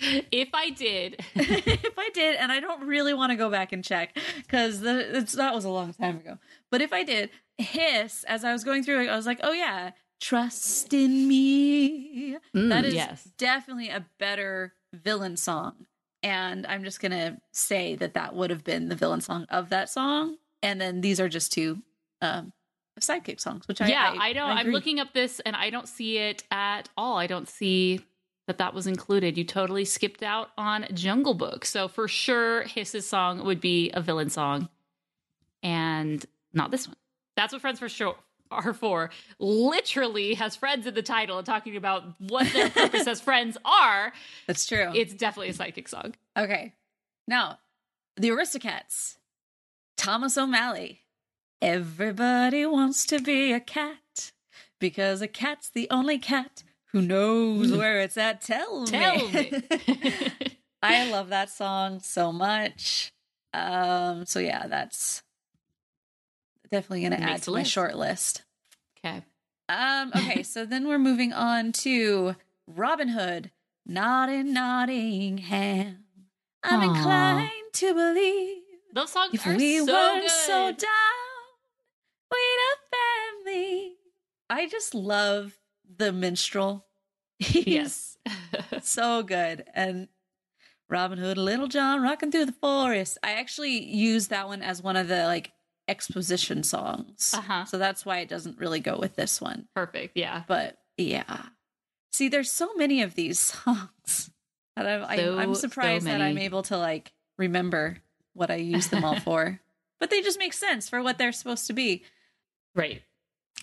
if 0.30 0.48
I 0.54 0.70
did, 0.70 1.16
if 1.34 1.98
I 1.98 2.10
did, 2.14 2.36
and 2.36 2.52
I 2.52 2.60
don't 2.60 2.86
really 2.86 3.14
want 3.14 3.30
to 3.30 3.36
go 3.36 3.50
back 3.50 3.72
and 3.72 3.84
check 3.84 4.16
because 4.36 4.80
that 4.80 5.52
was 5.54 5.64
a 5.64 5.70
long 5.70 5.92
time 5.92 6.16
ago. 6.16 6.38
But 6.70 6.82
if 6.82 6.92
I 6.92 7.04
did, 7.04 7.30
hiss 7.56 8.24
as 8.24 8.44
I 8.44 8.52
was 8.52 8.64
going 8.64 8.84
through 8.84 9.02
it, 9.02 9.08
I 9.08 9.16
was 9.16 9.26
like, 9.26 9.40
oh 9.42 9.52
yeah, 9.52 9.92
trust 10.20 10.92
in 10.92 11.28
me. 11.28 12.38
Mm, 12.54 12.68
that 12.68 12.84
is 12.84 12.94
yes. 12.94 13.28
definitely 13.38 13.88
a 13.88 14.06
better 14.18 14.74
villain 14.92 15.36
song. 15.36 15.86
And 16.22 16.66
I'm 16.66 16.84
just 16.84 17.00
gonna 17.00 17.38
say 17.52 17.96
that 17.96 18.14
that 18.14 18.34
would 18.34 18.50
have 18.50 18.64
been 18.64 18.88
the 18.88 18.96
villain 18.96 19.20
song 19.20 19.46
of 19.50 19.70
that 19.70 19.88
song. 19.88 20.36
And 20.62 20.80
then 20.80 21.00
these 21.00 21.20
are 21.20 21.28
just 21.28 21.52
two 21.52 21.82
um, 22.20 22.52
sidekick 23.00 23.40
songs, 23.40 23.68
which 23.68 23.80
I 23.80 23.88
yeah, 23.88 24.14
I, 24.18 24.32
don't. 24.32 24.50
I'm 24.50 24.68
looking 24.68 24.98
up 25.00 25.12
this 25.12 25.40
and 25.40 25.54
I 25.54 25.70
don't 25.70 25.88
see 25.88 26.18
it 26.18 26.42
at 26.50 26.88
all. 26.96 27.16
I 27.16 27.26
don't 27.26 27.48
see 27.48 28.00
that 28.48 28.58
that 28.58 28.74
was 28.74 28.86
included. 28.86 29.36
You 29.36 29.44
totally 29.44 29.84
skipped 29.84 30.22
out 30.22 30.50
on 30.56 30.86
Jungle 30.94 31.34
Book. 31.34 31.64
So 31.66 31.86
for 31.86 32.08
sure, 32.08 32.62
Hiss's 32.62 33.06
song 33.06 33.44
would 33.44 33.60
be 33.60 33.90
a 33.92 34.00
villain 34.00 34.30
song, 34.30 34.68
and 35.62 36.24
not 36.52 36.70
this 36.70 36.88
one. 36.88 36.96
That's 37.36 37.52
what 37.52 37.62
Friends 37.62 37.78
for 37.78 37.88
sure 37.88 38.16
are 38.50 38.72
for. 38.72 39.10
Literally 39.38 40.32
has 40.34 40.56
friends 40.56 40.86
in 40.86 40.94
the 40.94 41.02
title 41.02 41.36
and 41.36 41.46
talking 41.46 41.76
about 41.76 42.04
what 42.18 42.50
their 42.54 42.70
purpose 42.70 43.06
as 43.06 43.20
friends 43.20 43.58
are. 43.66 44.14
That's 44.46 44.66
true. 44.66 44.90
It's 44.94 45.12
definitely 45.12 45.50
a 45.50 45.54
psychic 45.54 45.86
song. 45.86 46.14
Okay. 46.36 46.72
Now, 47.26 47.58
the 48.16 48.30
Aristocats. 48.30 49.16
Thomas 49.98 50.38
O'Malley. 50.38 51.02
Everybody 51.60 52.64
wants 52.64 53.04
to 53.06 53.20
be 53.20 53.52
a 53.52 53.60
cat 53.60 54.32
because 54.78 55.20
a 55.20 55.28
cat's 55.28 55.68
the 55.68 55.88
only 55.90 56.18
cat 56.18 56.62
who 56.92 57.02
knows 57.02 57.72
where 57.72 58.00
it's 58.00 58.16
at. 58.16 58.40
Tell, 58.42 58.84
Tell 58.86 59.28
me. 59.28 59.50
me. 59.52 60.58
I 60.82 61.10
love 61.10 61.28
that 61.30 61.50
song 61.50 62.00
so 62.00 62.32
much. 62.32 63.12
Um, 63.52 64.24
so 64.26 64.38
yeah, 64.38 64.66
that's 64.66 65.22
definitely 66.70 67.00
going 67.00 67.12
to 67.12 67.20
add 67.20 67.42
to 67.42 67.50
my 67.50 67.62
short 67.62 67.96
list. 67.96 68.42
okay. 69.04 69.22
Um, 69.68 70.12
okay, 70.16 70.42
so 70.42 70.64
then 70.64 70.88
we're 70.88 70.98
moving 70.98 71.32
on 71.32 71.72
to 71.72 72.36
Robin 72.66 73.08
Hood, 73.08 73.50
not 73.84 74.28
in 74.30 74.52
Nottingham. 74.54 76.04
I'm 76.62 76.80
Aw. 76.80 76.94
inclined 76.94 77.50
to 77.74 77.94
believe 77.94 78.62
Those 78.94 79.10
songs 79.12 79.34
if 79.34 79.46
are 79.46 79.54
we 79.56 79.78
so 79.78 79.86
weren't 79.92 80.22
good. 80.22 80.30
so 80.30 80.72
down, 80.72 81.48
we'd 82.30 82.58
a 82.72 83.44
family. 83.44 83.96
I 84.50 84.66
just 84.68 84.94
love 84.94 85.58
the 85.96 86.12
minstrel. 86.12 86.84
Yes. 87.40 88.16
so 88.82 89.22
good. 89.22 89.64
And 89.74 90.08
Robin 90.90 91.18
Hood, 91.18 91.38
Little 91.38 91.68
John, 91.68 92.02
rocking 92.02 92.32
through 92.32 92.46
the 92.46 92.52
forest. 92.52 93.18
I 93.22 93.32
actually 93.34 93.84
used 93.84 94.30
that 94.30 94.48
one 94.48 94.62
as 94.62 94.82
one 94.82 94.96
of 94.96 95.06
the 95.08 95.24
like 95.24 95.52
exposition 95.86 96.62
songs. 96.62 97.34
Uh-huh. 97.36 97.64
So 97.66 97.78
that's 97.78 98.04
why 98.04 98.18
it 98.18 98.28
doesn't 98.28 98.58
really 98.58 98.80
go 98.80 98.98
with 98.98 99.14
this 99.16 99.40
one. 99.40 99.68
Perfect. 99.74 100.16
Yeah. 100.16 100.42
But 100.48 100.78
yeah. 100.96 101.42
See, 102.12 102.28
there's 102.28 102.50
so 102.50 102.70
many 102.74 103.02
of 103.02 103.14
these 103.14 103.38
songs 103.64 104.30
that 104.76 104.86
I'm, 104.86 105.16
So- 105.18 105.36
I, 105.38 105.42
I'm 105.42 105.54
so 105.54 105.60
surprised 105.60 106.06
that 106.06 106.20
I'm 106.20 106.38
able 106.38 106.62
to 106.64 106.76
like 106.76 107.12
remember 107.36 107.98
what 108.34 108.50
I 108.50 108.56
use 108.56 108.88
them 108.88 109.04
all 109.04 109.20
for. 109.20 109.60
But 110.00 110.10
they 110.10 110.22
just 110.22 110.38
make 110.38 110.52
sense 110.52 110.88
for 110.88 111.02
what 111.02 111.18
they're 111.18 111.32
supposed 111.32 111.66
to 111.68 111.72
be. 111.72 112.04
Right. 112.74 113.02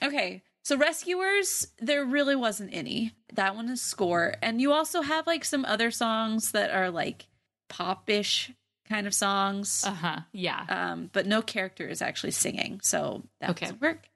Okay. 0.03 0.43
So 0.65 0.75
Rescuers, 0.77 1.67
there 1.77 2.03
really 2.03 2.35
wasn't 2.35 2.73
any. 2.73 3.13
That 3.33 3.55
one 3.55 3.69
is 3.69 3.83
score. 3.83 4.33
And 4.41 4.59
you 4.59 4.73
also 4.73 5.03
have 5.03 5.27
like 5.27 5.45
some 5.45 5.63
other 5.63 5.91
songs 5.91 6.53
that 6.53 6.71
are 6.71 6.89
like 6.89 7.27
pop-ish 7.69 8.51
kind 8.89 9.05
of 9.05 9.13
songs. 9.13 9.83
Uh 9.85 9.91
huh. 9.93 10.19
Yeah. 10.31 10.65
Um, 10.67 11.11
but 11.13 11.27
no 11.27 11.43
character 11.43 11.87
is 11.87 12.01
actually 12.01 12.31
singing, 12.31 12.79
so 12.81 13.23
that 13.41 13.51
Okay. 13.51 13.67
doesn't 13.67 13.81
work. 13.81 14.09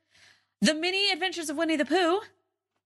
The 0.61 0.73
many 0.73 1.11
adventures 1.11 1.51
of 1.51 1.55
Winnie 1.57 1.75
the 1.77 1.85
Pooh. 1.85 2.19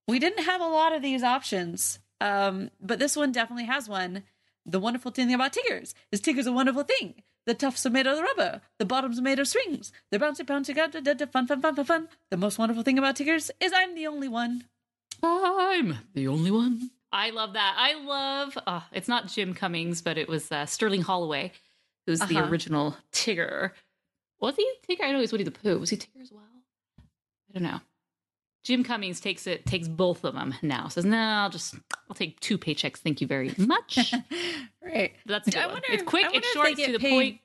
We 0.10 0.20
didn't 0.20 0.44
have 0.44 0.60
a 0.60 0.66
lot 0.68 0.94
of 0.94 1.02
these 1.02 1.24
options. 1.24 2.00
Um, 2.20 2.70
but 2.82 3.00
this 3.00 3.16
one 3.16 3.32
definitely 3.32 3.66
has 3.66 3.88
one. 3.88 4.24
The 4.66 4.80
wonderful 4.80 5.12
thing 5.12 5.34
about 5.34 5.54
Tiggers 5.54 5.96
is 6.12 6.20
Tigger's 6.20 6.48
a 6.48 6.52
wonderful 6.52 6.84
thing. 6.84 7.16
The 7.46 7.54
tufts 7.54 7.86
are 7.86 7.90
made 7.90 8.08
of 8.08 8.20
rubber. 8.20 8.62
The 8.80 8.86
bottoms 8.86 9.20
are 9.20 9.22
made 9.24 9.40
of 9.40 9.48
strings. 9.48 9.92
The 10.12 10.20
bouncy 10.20 10.46
bouncy 10.46 10.74
got 10.74 10.92
da, 10.94 11.02
da, 11.02 11.14
da, 11.14 11.26
fun 11.26 11.46
fun 11.48 11.62
fun 11.62 11.76
fun 11.76 11.86
fun. 11.86 12.08
The 12.32 12.38
most 12.38 12.58
wonderful 12.58 12.84
thing 12.84 12.98
about 12.98 13.16
Tiggers 13.18 13.52
is 13.60 13.74
I'm 13.76 13.96
the 13.96 14.08
only 14.08 14.28
one. 14.30 14.66
I'm 15.22 15.98
the 16.14 16.28
only 16.28 16.52
one. 16.52 16.92
I 17.12 17.30
love 17.30 17.54
that. 17.54 17.76
I 17.78 17.94
love. 18.04 18.58
Uh, 18.66 18.82
it's 18.92 19.08
not 19.08 19.28
Jim 19.28 19.54
Cummings, 19.54 20.02
but 20.02 20.18
it 20.18 20.28
was 20.28 20.52
uh, 20.52 20.66
Sterling 20.66 21.02
Holloway, 21.02 21.52
who's 22.08 22.20
the 22.20 22.38
Uh-huh. 22.40 22.50
original 22.50 22.98
Tigger. 23.12 23.72
Was 24.40 24.56
he 24.56 24.70
Tigger? 24.90 25.04
I 25.04 25.12
know 25.12 25.20
he's 25.20 25.32
Woody 25.32 25.44
the 25.44 25.52
Pooh. 25.52 25.78
Was 25.80 25.90
he 25.92 25.98
Tigger 25.98 26.22
as 26.22 26.32
well? 26.32 26.44
I 27.50 27.54
don't 27.60 27.64
know. 27.64 27.82
Jim 28.64 28.84
Cummings 28.84 29.20
takes 29.20 29.46
it, 29.46 29.66
takes 29.66 29.88
both 29.90 30.24
of 30.24 30.34
them 30.36 30.54
now. 30.62 30.88
Says, 30.88 31.04
"No, 31.06 31.18
I'll 31.18 31.50
just, 31.50 31.76
I'll 32.10 32.16
take 32.16 32.40
two 32.40 32.58
paychecks. 32.58 32.98
Thank 32.98 33.20
you 33.22 33.28
very 33.28 33.54
much." 33.58 34.14
Right. 34.86 35.14
That's 35.26 35.48
a 35.48 35.52
good 35.52 35.60
I 35.60 35.66
one. 35.66 35.74
wonder- 35.76 35.88
It's 35.92 36.04
quick. 36.04 36.26
It's 36.34 36.48
short. 36.52 36.70
It's 36.72 36.86
to 36.86 36.92
the 36.98 37.00
point. 37.00 37.40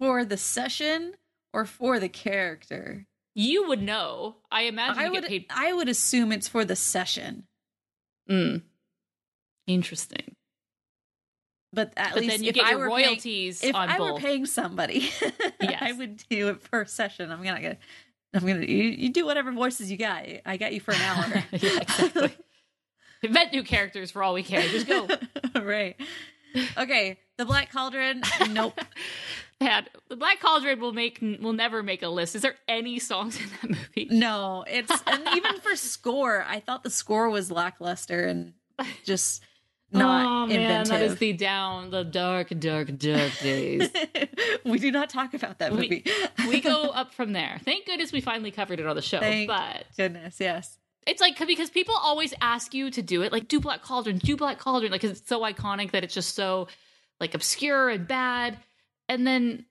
For 0.00 0.24
the 0.24 0.36
session 0.38 1.12
or 1.52 1.66
for 1.66 2.00
the 2.00 2.08
character? 2.08 3.06
You 3.34 3.68
would 3.68 3.82
know. 3.82 4.36
I 4.50 4.62
imagine 4.62 4.98
I 4.98 5.04
you 5.06 5.12
would 5.12 5.24
paid. 5.24 5.46
I 5.50 5.72
would 5.74 5.88
assume 5.90 6.32
it's 6.32 6.48
for 6.48 6.64
the 6.64 6.74
session. 6.74 7.44
Mm. 8.30 8.62
Interesting. 9.66 10.34
But 11.72 11.92
at 11.96 12.14
But 12.14 12.22
least 12.22 12.42
if 12.44 12.54
get 12.54 12.64
I 12.64 12.70
your 12.70 12.78
were 12.80 12.88
paying- 12.96 13.06
royalties 13.08 13.62
if 13.64 13.74
I 13.74 13.98
both. 13.98 14.12
were 14.14 14.18
paying 14.20 14.46
somebody, 14.46 15.10
Yes. 15.60 15.78
I 15.80 15.92
would 15.92 16.22
do 16.30 16.48
it 16.48 16.62
per 16.70 16.84
session. 16.86 17.30
I'm 17.32 17.42
gonna 17.42 17.60
get. 17.60 17.78
I'm 18.34 18.46
gonna. 18.46 18.66
You, 18.66 18.84
you 18.84 19.12
do 19.12 19.24
whatever 19.24 19.52
voices 19.52 19.90
you 19.90 19.96
got. 19.96 20.24
I 20.44 20.56
got 20.56 20.72
you 20.72 20.80
for 20.80 20.92
an 20.92 21.00
hour. 21.02 21.44
yeah, 21.52 21.80
exactly. 21.80 22.36
Invent 23.22 23.52
new 23.52 23.62
characters 23.62 24.10
for 24.10 24.22
all 24.22 24.34
we 24.34 24.42
care. 24.42 24.60
Just 24.62 24.86
go. 24.86 25.08
right. 25.62 25.96
Okay. 26.76 27.18
The 27.38 27.44
Black 27.44 27.72
Cauldron. 27.72 28.22
Nope. 28.50 28.78
And 29.60 29.88
the 30.08 30.16
Black 30.16 30.40
Cauldron 30.40 30.80
will 30.80 30.92
make 30.92 31.20
will 31.22 31.52
never 31.52 31.82
make 31.82 32.02
a 32.02 32.08
list. 32.08 32.34
Is 32.34 32.42
there 32.42 32.56
any 32.68 32.98
songs 32.98 33.38
in 33.40 33.48
that 33.62 33.70
movie? 33.70 34.08
No. 34.10 34.64
It's 34.66 34.90
and 35.06 35.26
even 35.36 35.60
for 35.60 35.76
score, 35.76 36.44
I 36.46 36.58
thought 36.58 36.82
the 36.82 36.90
score 36.90 37.30
was 37.30 37.50
lackluster 37.52 38.26
and 38.26 38.54
just 39.04 39.42
not 39.94 40.26
oh, 40.26 40.46
man, 40.46 40.60
inventive. 40.60 40.88
that 40.88 41.02
is 41.02 41.16
the 41.16 41.32
down, 41.32 41.90
the 41.90 42.04
dark, 42.04 42.48
dark, 42.58 42.96
dark 42.98 43.32
days. 43.40 43.88
we 44.64 44.78
do 44.78 44.90
not 44.90 45.08
talk 45.08 45.34
about 45.34 45.58
that 45.60 45.72
We- 45.72 45.78
movie. 45.78 46.04
we 46.48 46.60
go 46.60 46.84
up 46.90 47.14
from 47.14 47.32
there. 47.32 47.60
Thank 47.64 47.86
goodness 47.86 48.12
we 48.12 48.20
finally 48.20 48.50
covered 48.50 48.80
it 48.80 48.86
on 48.86 48.96
the 48.96 49.02
show. 49.02 49.20
Thank 49.20 49.48
but 49.48 49.84
goodness. 49.96 50.36
Yes. 50.40 50.78
it's 51.06 51.20
like 51.20 51.38
because 51.46 51.70
people 51.70 51.94
always 51.96 52.34
ask 52.40 52.74
you 52.74 52.90
to 52.90 53.02
do 53.02 53.22
it, 53.22 53.32
like 53.32 53.48
do 53.48 53.60
Black 53.60 53.82
Cauldron, 53.82 54.18
do 54.18 54.36
Black 54.36 54.58
Cauldron, 54.58 54.90
like 54.92 55.04
it's 55.04 55.26
so 55.26 55.40
iconic 55.40 55.92
that 55.92 56.04
it's 56.04 56.14
just 56.14 56.34
so 56.34 56.68
like 57.20 57.34
obscure 57.34 57.88
and 57.88 58.06
bad. 58.06 58.58
And 59.08 59.26
then, 59.26 59.66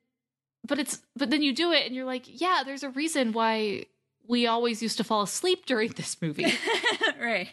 but 0.66 0.80
it's 0.80 1.00
but 1.16 1.30
then 1.30 1.42
you 1.42 1.54
do 1.54 1.72
it 1.72 1.86
and 1.86 1.96
you're 1.96 2.06
like, 2.06 2.24
yeah, 2.28 2.62
there's 2.66 2.84
a 2.84 2.90
reason 2.90 3.34
why 3.34 3.86
we 4.28 4.48
always 4.48 4.82
used 4.82 4.98
to 4.98 5.04
fall 5.04 5.22
asleep 5.24 5.66
during 5.66 5.90
this 5.92 6.22
movie. 6.22 6.54
right. 7.20 7.50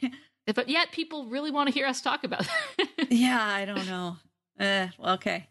But 0.46 0.68
yet 0.68 0.92
people 0.92 1.26
really 1.26 1.50
want 1.50 1.68
to 1.68 1.74
hear 1.74 1.87
us 1.87 2.00
talk 2.00 2.24
about 2.24 2.46
it. 2.79 2.88
Yeah, 3.11 3.42
I 3.42 3.64
don't 3.64 3.87
know. 3.87 4.16
Uh, 4.59 4.88
well, 4.98 5.14
okay. 5.14 5.48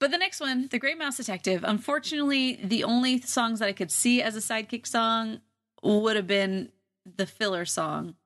But 0.00 0.10
the 0.10 0.18
next 0.18 0.40
one, 0.40 0.66
The 0.68 0.78
Great 0.80 0.98
Mouse 0.98 1.16
Detective, 1.18 1.62
unfortunately, 1.64 2.58
the 2.62 2.82
only 2.82 3.20
songs 3.20 3.60
that 3.60 3.68
I 3.68 3.72
could 3.72 3.92
see 3.92 4.20
as 4.20 4.34
a 4.34 4.40
sidekick 4.40 4.86
song 4.86 5.40
would 5.82 6.16
have 6.16 6.26
been 6.26 6.70
the 7.04 7.26
filler 7.26 7.64
song, 7.64 8.16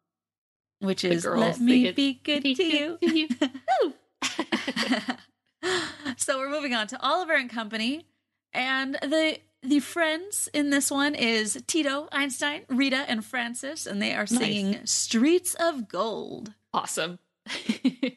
which 0.79 1.05
is 1.05 1.27
Let 1.27 1.61
Me. 1.61 1.91
Be 1.93 2.15
Good 2.25 2.43
to 2.45 2.65
You. 2.65 2.99
to 3.03 3.19
you. 3.19 3.29
so 6.17 6.39
we're 6.39 6.51
moving 6.51 6.75
on 6.75 6.87
to 6.89 7.03
Oliver 7.03 7.35
and 7.35 7.51
Company. 7.51 8.07
And 8.53 8.95
the 9.03 9.39
the 9.69 9.81
friends 9.81 10.49
in 10.53 10.71
this 10.71 10.91
one 10.91 11.15
is 11.15 11.63
Tito, 11.67 12.09
Einstein, 12.13 12.63
Rita, 12.69 13.05
and 13.09 13.25
Francis, 13.25 13.87
and 13.87 14.01
they 14.01 14.15
are 14.15 14.27
singing 14.27 14.85
Streets 14.87 15.55
of 15.55 15.89
Gold. 15.89 16.53
awesome. 16.73 17.19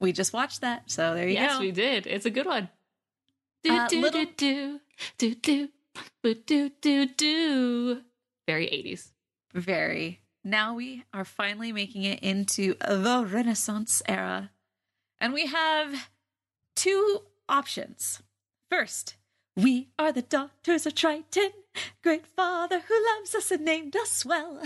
We 0.00 0.12
just 0.12 0.32
watched 0.32 0.60
that, 0.60 0.88
so 0.88 1.14
there 1.14 1.26
you 1.26 1.34
yes, 1.34 1.54
go. 1.54 1.60
we 1.60 1.72
did. 1.72 2.06
It's 2.06 2.24
a 2.24 2.30
good 2.30 2.46
one. 2.46 2.68
Do 3.64 3.72
Uh, 3.76 3.88
do 3.88 4.00
little- 4.00 4.24
do 4.36 4.80
do 5.18 5.34
do 5.34 5.68
do 6.22 6.34
do 6.46 6.70
do 6.80 7.06
do. 7.06 8.02
Very 8.46 8.66
eighties. 8.68 9.12
Very. 9.52 10.20
Now 10.44 10.74
we 10.74 11.02
are 11.12 11.24
finally 11.24 11.72
making 11.72 12.04
it 12.04 12.20
into 12.20 12.74
the 12.74 13.26
Renaissance 13.28 14.00
era. 14.06 14.50
And 15.20 15.32
we 15.34 15.46
have 15.46 16.08
two 16.76 17.22
options. 17.48 18.22
First, 18.70 19.16
we 19.58 19.88
are 19.98 20.12
the 20.12 20.22
daughters 20.22 20.86
of 20.86 20.94
Triton, 20.94 21.50
great 22.02 22.26
father 22.26 22.80
who 22.86 22.94
loves 23.16 23.34
us 23.34 23.50
and 23.50 23.64
named 23.64 23.96
us 23.96 24.24
well. 24.24 24.62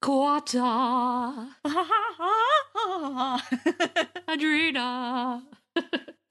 Quarter 0.00 0.58
Adrena. 4.28 5.42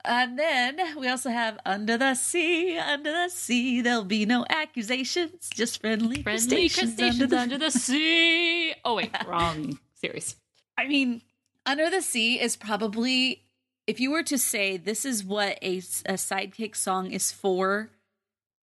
and 0.04 0.38
then 0.38 0.78
we 0.96 1.08
also 1.08 1.30
have 1.30 1.58
Under 1.66 1.98
the 1.98 2.14
Sea, 2.14 2.78
Under 2.78 3.10
the 3.10 3.28
Sea, 3.28 3.80
there'll 3.80 4.04
be 4.04 4.24
no 4.24 4.44
accusations, 4.48 5.50
just 5.52 5.80
friendly, 5.80 6.22
Friendly 6.22 6.68
crustaceans 6.68 6.94
crustaceans 6.96 7.32
under 7.32 7.58
the 7.58 7.70
sea. 7.70 8.72
Oh 8.84 8.94
wait, 8.96 9.10
wrong 9.26 9.78
series. 9.94 10.36
I 10.78 10.86
mean, 10.86 11.22
Under 11.66 11.90
the 11.90 12.02
Sea 12.02 12.40
is 12.40 12.56
probably, 12.56 13.42
if 13.86 14.00
you 14.00 14.10
were 14.10 14.22
to 14.24 14.38
say 14.38 14.76
this 14.76 15.04
is 15.04 15.24
what 15.24 15.58
a, 15.62 15.78
a 15.78 16.14
sidekick 16.14 16.74
song 16.76 17.12
is 17.12 17.30
for, 17.32 17.90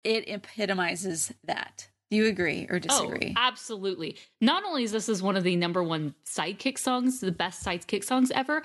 it 0.05 0.29
epitomizes 0.29 1.33
that. 1.45 1.89
Do 2.11 2.17
you 2.17 2.27
agree 2.27 2.67
or 2.71 2.77
oh, 2.77 2.79
disagree? 2.79 3.35
Oh, 3.37 3.41
absolutely. 3.41 4.17
Not 4.41 4.65
only 4.65 4.85
is 4.85 4.93
this 4.93 5.09
is 5.09 5.23
one 5.23 5.37
of 5.37 5.43
the 5.45 5.57
number 5.57 5.83
one 5.83 6.15
sidekick 6.25 6.79
songs, 6.79 7.21
the 7.21 7.33
best 7.33 7.65
sidekick 7.65 8.05
songs 8.05 8.31
ever, 8.31 8.63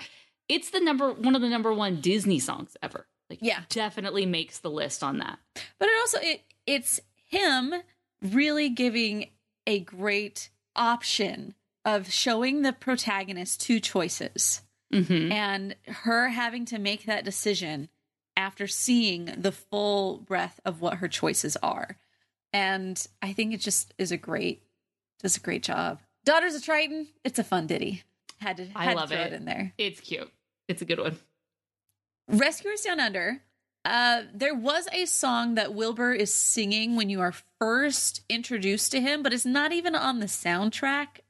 it's 0.48 0.70
the 0.70 0.80
number 0.80 1.12
one 1.12 1.34
of 1.34 1.42
the 1.42 1.48
number 1.48 1.72
one 1.72 2.00
Disney 2.00 2.38
songs 2.38 2.76
ever. 2.82 3.06
Like, 3.28 3.40
Yeah. 3.42 3.62
definitely 3.68 4.26
makes 4.26 4.58
the 4.58 4.70
list 4.70 5.02
on 5.02 5.18
that. 5.18 5.38
but 5.78 5.88
it 5.88 5.94
also 6.00 6.18
it 6.20 6.42
it's 6.66 7.00
him 7.26 7.74
really 8.20 8.68
giving 8.68 9.30
a 9.66 9.80
great 9.80 10.50
option 10.76 11.54
of 11.84 12.12
showing 12.12 12.62
the 12.62 12.72
protagonist 12.72 13.60
two 13.60 13.80
choices 13.80 14.62
hmm 14.92 15.32
and 15.32 15.74
her 15.86 16.28
having 16.28 16.64
to 16.66 16.78
make 16.78 17.06
that 17.06 17.24
decision 17.24 17.88
after 18.36 18.66
seeing 18.66 19.26
the 19.36 19.52
full 19.52 20.18
breadth 20.18 20.60
of 20.64 20.80
what 20.80 20.98
her 20.98 21.08
choices 21.08 21.56
are. 21.62 21.98
And 22.52 23.04
I 23.20 23.32
think 23.32 23.54
it 23.54 23.60
just 23.60 23.94
is 23.98 24.12
a 24.12 24.16
great 24.16 24.62
does 25.22 25.36
a 25.36 25.40
great 25.40 25.62
job. 25.62 26.00
Daughters 26.24 26.54
of 26.54 26.64
Triton, 26.64 27.08
it's 27.24 27.38
a 27.38 27.44
fun 27.44 27.66
ditty. 27.66 28.02
Had 28.38 28.56
to, 28.58 28.68
I 28.74 28.92
love 28.92 29.08
to 29.08 29.14
throw 29.14 29.24
it. 29.24 29.32
it 29.32 29.36
in 29.36 29.44
there. 29.44 29.72
It's 29.78 30.00
cute. 30.00 30.30
It's 30.68 30.82
a 30.82 30.84
good 30.84 30.98
one. 30.98 31.18
Rescuers 32.28 32.82
Down 32.82 33.00
Under. 33.00 33.42
Uh, 33.84 34.22
there 34.32 34.54
was 34.54 34.86
a 34.92 35.06
song 35.06 35.56
that 35.56 35.74
Wilbur 35.74 36.12
is 36.12 36.32
singing 36.32 36.94
when 36.94 37.10
you 37.10 37.20
are 37.20 37.34
first 37.58 38.22
introduced 38.28 38.92
to 38.92 39.00
him, 39.00 39.22
but 39.22 39.32
it's 39.32 39.44
not 39.44 39.72
even 39.72 39.96
on 39.96 40.20
the 40.20 40.26
soundtrack, 40.26 41.20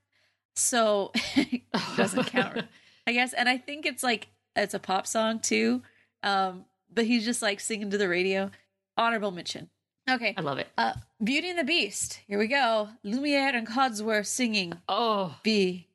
so 0.54 1.12
it 1.34 1.62
doesn't 1.96 2.26
count, 2.26 2.64
I 3.06 3.12
guess. 3.12 3.32
And 3.32 3.48
I 3.48 3.58
think 3.58 3.86
it's 3.86 4.02
like 4.02 4.28
it's 4.56 4.74
a 4.74 4.78
pop 4.78 5.06
song 5.06 5.38
too, 5.40 5.82
um, 6.22 6.64
but 6.92 7.04
he's 7.06 7.24
just 7.24 7.42
like 7.42 7.60
singing 7.60 7.90
to 7.90 7.98
the 7.98 8.08
radio. 8.08 8.50
Honorable 8.96 9.30
mention. 9.30 9.70
Okay, 10.10 10.34
I 10.36 10.40
love 10.40 10.58
it. 10.58 10.68
uh, 10.76 10.94
Beauty 11.22 11.48
and 11.50 11.58
the 11.58 11.64
Beast. 11.64 12.20
Here 12.26 12.38
we 12.38 12.48
go. 12.48 12.88
Lumiere 13.04 13.54
and 13.54 13.66
Cogsworth 13.66 14.26
singing 14.26 14.74
Oh, 14.88 15.36
be 15.42 15.86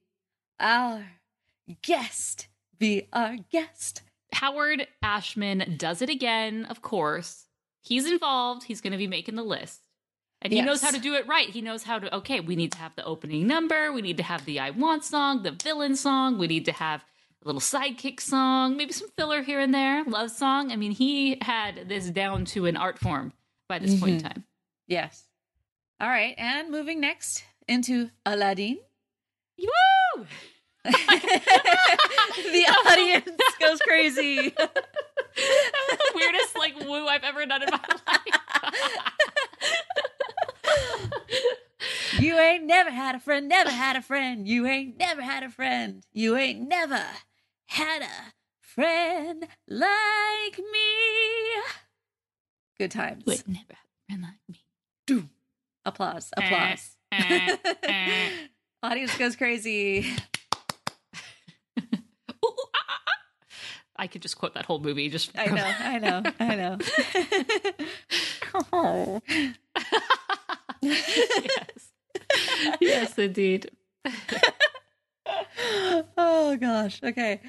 our 0.60 1.06
guest. 1.82 2.48
Be 2.80 3.08
our 3.12 3.36
guest. 3.52 4.02
Howard 4.34 4.88
Ashman 5.04 5.76
does 5.78 6.02
it 6.02 6.10
again, 6.10 6.66
of 6.66 6.82
course. 6.82 7.46
He's 7.82 8.10
involved. 8.10 8.64
He's 8.64 8.82
going 8.82 8.92
to 8.92 8.98
be 8.98 9.08
making 9.08 9.36
the 9.36 9.44
list. 9.44 9.82
And 10.42 10.54
he 10.54 10.62
knows 10.62 10.82
how 10.82 10.92
to 10.92 11.00
do 11.00 11.16
it 11.16 11.28
right. 11.28 11.50
He 11.50 11.62
knows 11.62 11.84
how 11.84 12.00
to, 12.00 12.16
okay, 12.18 12.40
we 12.40 12.56
need 12.56 12.72
to 12.74 12.78
have 12.78 12.96
the 12.96 13.04
opening 13.04 13.48
number. 13.48 13.92
We 13.92 14.02
need 14.02 14.18
to 14.18 14.24
have 14.24 14.46
the 14.46 14.60
I 14.60 14.70
Want 14.70 15.04
song, 15.04 15.42
the 15.44 15.52
villain 15.52 15.96
song. 15.96 16.38
We 16.38 16.48
need 16.48 16.66
to 16.66 16.72
have 16.72 17.04
a 17.44 17.48
little 17.48 17.62
sidekick 17.62 18.20
song, 18.20 18.78
maybe 18.78 18.94
some 18.94 19.10
filler 19.18 19.42
here 19.42 19.60
and 19.60 19.74
there, 19.74 20.04
love 20.04 20.32
song. 20.32 20.72
I 20.72 20.76
mean, 20.76 20.92
he 20.92 21.38
had 21.42 21.90
this 21.90 22.10
down 22.10 22.46
to 22.46 22.66
an 22.66 22.78
art 22.78 23.00
form 23.00 23.34
by 23.68 23.80
this 23.80 24.00
point 24.00 24.14
in 24.14 24.18
mm-hmm. 24.20 24.28
time. 24.28 24.44
Yes. 24.88 25.24
All 26.00 26.08
right. 26.08 26.36
And 26.38 26.70
moving 26.70 27.00
next 27.00 27.44
into 27.68 28.10
Aladdin. 28.26 28.78
Woo! 29.60 30.26
the 30.84 30.92
audience 32.88 33.30
goes 33.60 33.80
crazy. 33.80 34.54
That 35.38 35.86
was 35.88 35.98
the 36.00 36.12
weirdest 36.16 36.58
like 36.58 36.80
woo 36.80 37.06
I've 37.06 37.24
ever 37.24 37.46
done 37.46 37.62
in 37.62 37.70
my 37.70 37.80
life. 38.08 38.22
You 42.20 42.38
ain't 42.38 42.66
never 42.66 42.90
had 42.90 43.16
a 43.16 43.20
friend, 43.20 43.48
never 43.48 43.70
had 43.70 43.96
a 43.96 44.02
friend. 44.02 44.48
You 44.48 44.66
ain't 44.66 44.98
never 44.98 45.22
had 45.22 45.44
a 45.44 45.50
friend. 45.50 46.04
You 46.14 46.36
ain't 46.36 46.68
never 46.68 47.04
had 47.66 48.02
a 48.02 48.34
friend 48.62 49.46
like 49.68 50.58
me. 50.58 51.62
Good 52.80 52.92
times. 52.92 53.24
Wait, 53.26 53.48
never 53.48 53.66
had 53.70 53.76
a 53.76 54.08
friend 54.08 54.22
like 54.24 54.40
me. 54.50 54.60
Doom. 55.06 55.30
Applause. 55.86 56.32
Applause. 56.36 56.96
Eh, 57.12 57.56
eh, 57.64 57.74
eh. 57.84 58.30
Audience 58.84 59.16
goes 59.18 59.36
crazy. 59.36 60.06
Ah, 61.80 61.84
ah, 62.90 62.96
ah. 63.08 63.14
I 63.98 64.08
could 64.08 64.22
just 64.22 64.38
quote 64.38 64.54
that 64.54 64.66
whole 64.66 64.80
movie. 64.80 65.10
Just 65.10 65.32
I 65.38 65.46
know. 65.46 65.74
I 65.80 66.00
know. 66.00 66.24
I 66.40 66.56
know. 66.56 66.78
yes, 70.88 71.92
yes, 72.82 73.18
indeed. 73.18 73.72
oh 76.18 76.58
gosh. 76.60 77.02
Okay. 77.04 77.42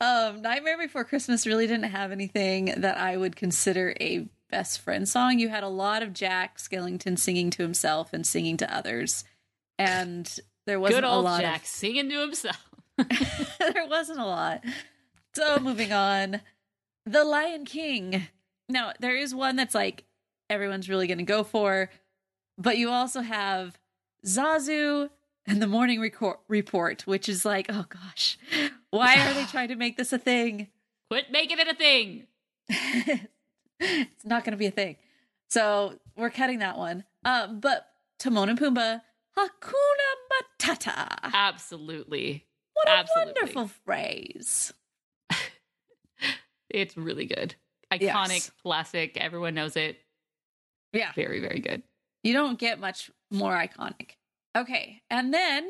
Um 0.00 0.42
Nightmare 0.42 0.78
Before 0.78 1.04
Christmas 1.04 1.46
really 1.46 1.66
didn't 1.66 1.90
have 1.90 2.12
anything 2.12 2.74
that 2.78 2.96
I 2.96 3.16
would 3.16 3.36
consider 3.36 3.94
a 4.00 4.28
best 4.50 4.80
friend 4.80 5.08
song. 5.08 5.38
You 5.38 5.48
had 5.48 5.62
a 5.62 5.68
lot 5.68 6.02
of 6.02 6.12
Jack 6.12 6.58
Skellington 6.58 7.18
singing 7.18 7.50
to 7.50 7.62
himself 7.62 8.12
and 8.12 8.26
singing 8.26 8.56
to 8.58 8.74
others. 8.74 9.24
And 9.78 10.38
there 10.66 10.80
wasn't 10.80 11.04
a 11.04 11.16
lot 11.16 11.40
Jack 11.40 11.64
singing 11.64 12.10
to 12.10 12.20
himself. 12.20 12.68
there 12.98 13.86
wasn't 13.88 14.20
a 14.20 14.26
lot. 14.26 14.64
So 15.34 15.58
moving 15.58 15.92
on. 15.92 16.40
The 17.06 17.24
Lion 17.24 17.64
King. 17.64 18.26
Now, 18.68 18.92
there 19.00 19.16
is 19.16 19.34
one 19.34 19.56
that's 19.56 19.74
like 19.74 20.04
everyone's 20.48 20.88
really 20.88 21.06
gonna 21.06 21.22
go 21.22 21.44
for, 21.44 21.90
but 22.58 22.78
you 22.78 22.90
also 22.90 23.20
have 23.20 23.78
Zazu 24.26 25.10
and 25.46 25.60
the 25.62 25.66
Morning 25.66 26.00
Report, 26.48 27.06
which 27.06 27.28
is 27.28 27.44
like, 27.44 27.66
oh 27.68 27.86
gosh, 27.88 28.38
why 28.90 29.14
are 29.16 29.34
they 29.34 29.44
trying 29.44 29.68
to 29.68 29.76
make 29.76 29.96
this 29.96 30.12
a 30.12 30.18
thing? 30.18 30.68
Quit 31.10 31.30
making 31.32 31.58
it 31.58 31.68
a 31.68 31.74
thing. 31.74 32.26
it's 33.80 34.24
not 34.24 34.44
going 34.44 34.52
to 34.52 34.56
be 34.56 34.66
a 34.66 34.70
thing. 34.70 34.96
So 35.48 35.94
we're 36.16 36.30
cutting 36.30 36.60
that 36.60 36.78
one. 36.78 37.04
Um, 37.24 37.58
but 37.60 37.86
Timon 38.18 38.48
and 38.48 38.58
Pumbaa, 38.58 39.00
Hakuna 39.36 40.10
Matata. 40.60 41.18
Absolutely. 41.34 42.46
What 42.74 42.88
a 42.88 42.92
absolutely. 42.92 43.32
wonderful 43.34 43.68
phrase. 43.84 44.72
It's 46.70 46.96
really 46.96 47.26
good. 47.26 47.56
Iconic, 47.92 48.00
Yes. 48.00 48.50
classic. 48.62 49.16
Everyone 49.16 49.54
knows 49.54 49.76
it. 49.76 49.98
Yeah. 50.92 51.10
Very, 51.16 51.40
very 51.40 51.58
good. 51.58 51.82
You 52.22 52.32
don't 52.32 52.58
get 52.58 52.78
much 52.80 53.10
more 53.30 53.52
iconic. 53.52 54.12
Okay. 54.56 55.02
And 55.10 55.32
then 55.32 55.68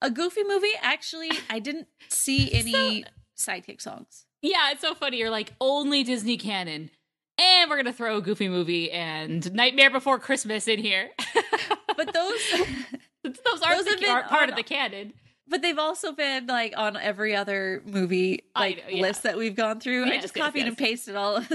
a 0.00 0.10
goofy 0.10 0.44
movie. 0.44 0.68
Actually, 0.80 1.30
I 1.50 1.58
didn't 1.58 1.88
see 2.08 2.52
any 2.52 3.04
sidekick 3.36 3.80
songs. 3.80 4.26
Yeah, 4.42 4.70
it's 4.70 4.80
so 4.80 4.94
funny. 4.94 5.18
You're 5.18 5.30
like, 5.30 5.52
only 5.60 6.04
Disney 6.04 6.36
canon. 6.36 6.90
And 7.40 7.70
we're 7.70 7.76
going 7.76 7.86
to 7.86 7.92
throw 7.92 8.16
a 8.16 8.22
goofy 8.22 8.48
movie 8.48 8.90
and 8.90 9.52
Nightmare 9.52 9.90
Before 9.90 10.18
Christmas 10.18 10.68
in 10.68 10.78
here. 10.78 11.10
But 11.96 12.14
those 12.14 12.40
Those 13.24 13.60
aren't, 13.60 13.84
Those 13.84 13.96
the, 13.96 14.08
aren't 14.08 14.28
part 14.28 14.48
of 14.48 14.54
the 14.54 14.62
canon. 14.62 15.14
But 15.48 15.62
they've 15.62 15.78
also 15.78 16.12
been 16.12 16.46
like 16.46 16.74
on 16.76 16.96
every 16.96 17.34
other 17.34 17.82
movie 17.86 18.44
like 18.54 18.78
know, 18.78 18.82
yeah. 18.90 19.02
list 19.02 19.22
that 19.22 19.36
we've 19.36 19.54
gone 19.56 19.80
through. 19.80 20.04
I 20.04 20.18
just 20.18 20.34
copied 20.34 20.60
yes. 20.60 20.68
and 20.68 20.78
pasted 20.78 21.16
all 21.16 21.36
of 21.36 21.48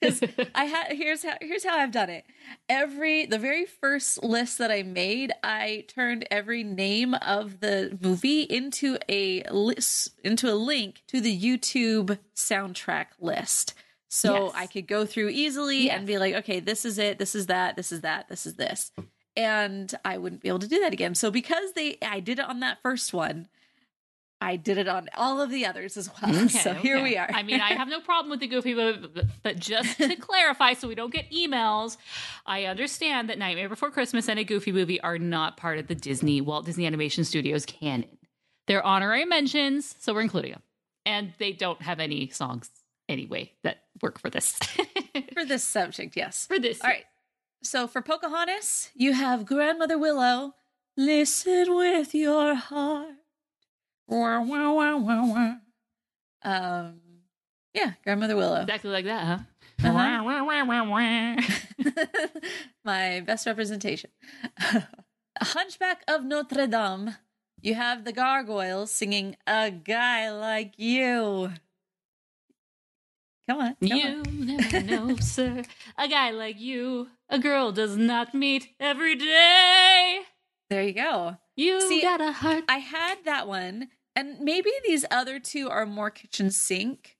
because 0.00 0.22
I 0.54 0.64
had 0.64 0.92
here's 0.92 1.22
how 1.22 1.34
here's 1.40 1.64
how 1.64 1.76
I've 1.76 1.92
done 1.92 2.10
it. 2.10 2.24
Every 2.68 3.26
the 3.26 3.38
very 3.38 3.66
first 3.66 4.22
list 4.22 4.58
that 4.58 4.70
I 4.70 4.82
made, 4.82 5.32
I 5.42 5.84
turned 5.88 6.26
every 6.30 6.64
name 6.64 7.14
of 7.14 7.60
the 7.60 7.96
movie 8.00 8.42
into 8.42 8.98
a 9.08 9.42
list 9.50 10.12
into 10.24 10.52
a 10.52 10.54
link 10.54 11.02
to 11.08 11.20
the 11.20 11.38
YouTube 11.38 12.18
soundtrack 12.34 13.06
list. 13.20 13.74
So 14.08 14.46
Yes. 14.46 14.52
I 14.54 14.66
could 14.66 14.86
go 14.86 15.04
through 15.04 15.30
easily 15.30 15.84
Yes. 15.84 15.98
and 15.98 16.06
be 16.06 16.18
like, 16.18 16.34
okay, 16.36 16.60
this 16.60 16.84
is 16.84 16.98
it, 16.98 17.18
this 17.18 17.34
is 17.34 17.46
that, 17.46 17.76
this 17.76 17.92
is 17.92 18.02
that, 18.02 18.28
this 18.28 18.46
is 18.46 18.54
this. 18.54 18.92
And 19.36 19.94
I 20.04 20.18
wouldn't 20.18 20.42
be 20.42 20.48
able 20.48 20.60
to 20.60 20.68
do 20.68 20.80
that 20.80 20.92
again. 20.92 21.14
So 21.14 21.30
because 21.30 21.72
they 21.72 21.98
I 22.02 22.20
did 22.20 22.38
it 22.38 22.46
on 22.46 22.60
that 22.60 22.78
first 22.82 23.12
one, 23.12 23.48
I 24.40 24.56
did 24.56 24.76
it 24.76 24.86
on 24.86 25.08
all 25.16 25.40
of 25.40 25.50
the 25.50 25.64
others 25.64 25.96
as 25.96 26.10
well. 26.20 26.48
so 26.48 26.74
here 26.74 26.96
okay. 26.96 27.02
we 27.02 27.16
are. 27.16 27.28
I 27.32 27.42
mean, 27.42 27.60
I 27.60 27.72
have 27.72 27.88
no 27.88 28.00
problem 28.00 28.30
with 28.30 28.40
the 28.40 28.46
goofy 28.46 28.74
but, 28.74 29.42
but 29.42 29.58
just 29.58 29.96
to 29.98 30.14
clarify, 30.20 30.74
so 30.74 30.88
we 30.88 30.94
don't 30.94 31.12
get 31.12 31.30
emails, 31.30 31.96
I 32.44 32.64
understand 32.64 33.30
that 33.30 33.38
Nightmare 33.38 33.68
Before 33.68 33.90
Christmas 33.90 34.28
and 34.28 34.38
a 34.38 34.44
goofy 34.44 34.72
movie 34.72 35.00
are 35.00 35.18
not 35.18 35.56
part 35.56 35.78
of 35.78 35.86
the 35.86 35.94
Disney 35.94 36.40
Walt 36.40 36.66
Disney 36.66 36.86
Animation 36.86 37.24
Studios 37.24 37.64
canon. 37.64 38.18
They're 38.66 38.84
honorary 38.84 39.24
mentions, 39.24 39.94
so 40.00 40.12
we're 40.12 40.22
including 40.22 40.52
them, 40.52 40.62
and 41.06 41.32
they 41.38 41.52
don't 41.52 41.80
have 41.80 42.00
any 42.00 42.28
songs 42.28 42.68
anyway 43.08 43.52
that 43.62 43.84
work 44.02 44.20
for 44.20 44.28
this. 44.28 44.58
for 45.32 45.44
this 45.44 45.64
subject, 45.64 46.16
yes. 46.16 46.46
for 46.46 46.58
this, 46.58 46.82
All 46.82 46.90
right. 46.90 47.04
So 47.62 47.86
for 47.86 48.00
Pocahontas, 48.00 48.90
you 48.94 49.12
have 49.12 49.46
Grandmother 49.46 49.98
Willow. 49.98 50.54
Listen 50.96 51.74
with 51.74 52.14
your 52.14 52.54
heart. 52.54 53.16
Wah, 54.08 54.40
wah, 54.40 54.72
wah, 54.72 54.96
wah, 54.96 55.26
wah. 55.26 55.54
Um, 56.42 57.00
yeah, 57.74 57.92
Grandmother 58.04 58.36
Willow. 58.36 58.62
exactly 58.62 58.90
like 58.90 59.04
that, 59.06 59.24
huh? 59.24 59.38
Uh-huh. 59.84 59.92
Wah, 59.92 60.22
wah, 60.22 60.44
wah, 60.44 60.64
wah, 60.64 60.84
wah. 60.84 61.36
My 62.84 63.20
best 63.20 63.46
representation. 63.46 64.10
Hunchback 65.40 66.02
of 66.08 66.24
Notre 66.24 66.66
Dame. 66.66 67.16
You 67.60 67.74
have 67.74 68.04
the 68.04 68.12
gargoyles 68.12 68.90
singing 68.90 69.36
"A 69.46 69.70
Guy 69.70 70.30
Like 70.30 70.78
You." 70.78 71.50
Come 73.48 73.60
on, 73.60 73.76
come 73.80 73.92
on. 73.92 73.98
You 73.98 74.44
never 74.44 74.80
know, 74.82 75.16
sir. 75.20 75.62
A 75.96 76.08
guy 76.08 76.30
like 76.30 76.58
you, 76.60 77.08
a 77.28 77.38
girl 77.38 77.70
does 77.72 77.96
not 77.96 78.34
meet 78.34 78.68
every 78.80 79.14
day. 79.14 80.20
There 80.68 80.82
you 80.82 80.92
go. 80.92 81.36
You 81.54 81.80
See, 81.80 82.02
got 82.02 82.20
a 82.20 82.32
heart. 82.32 82.64
I 82.68 82.78
had 82.78 83.18
that 83.24 83.46
one, 83.46 83.88
and 84.16 84.40
maybe 84.40 84.70
these 84.84 85.04
other 85.10 85.38
two 85.38 85.70
are 85.70 85.86
more 85.86 86.10
kitchen 86.10 86.50
sink. 86.50 87.16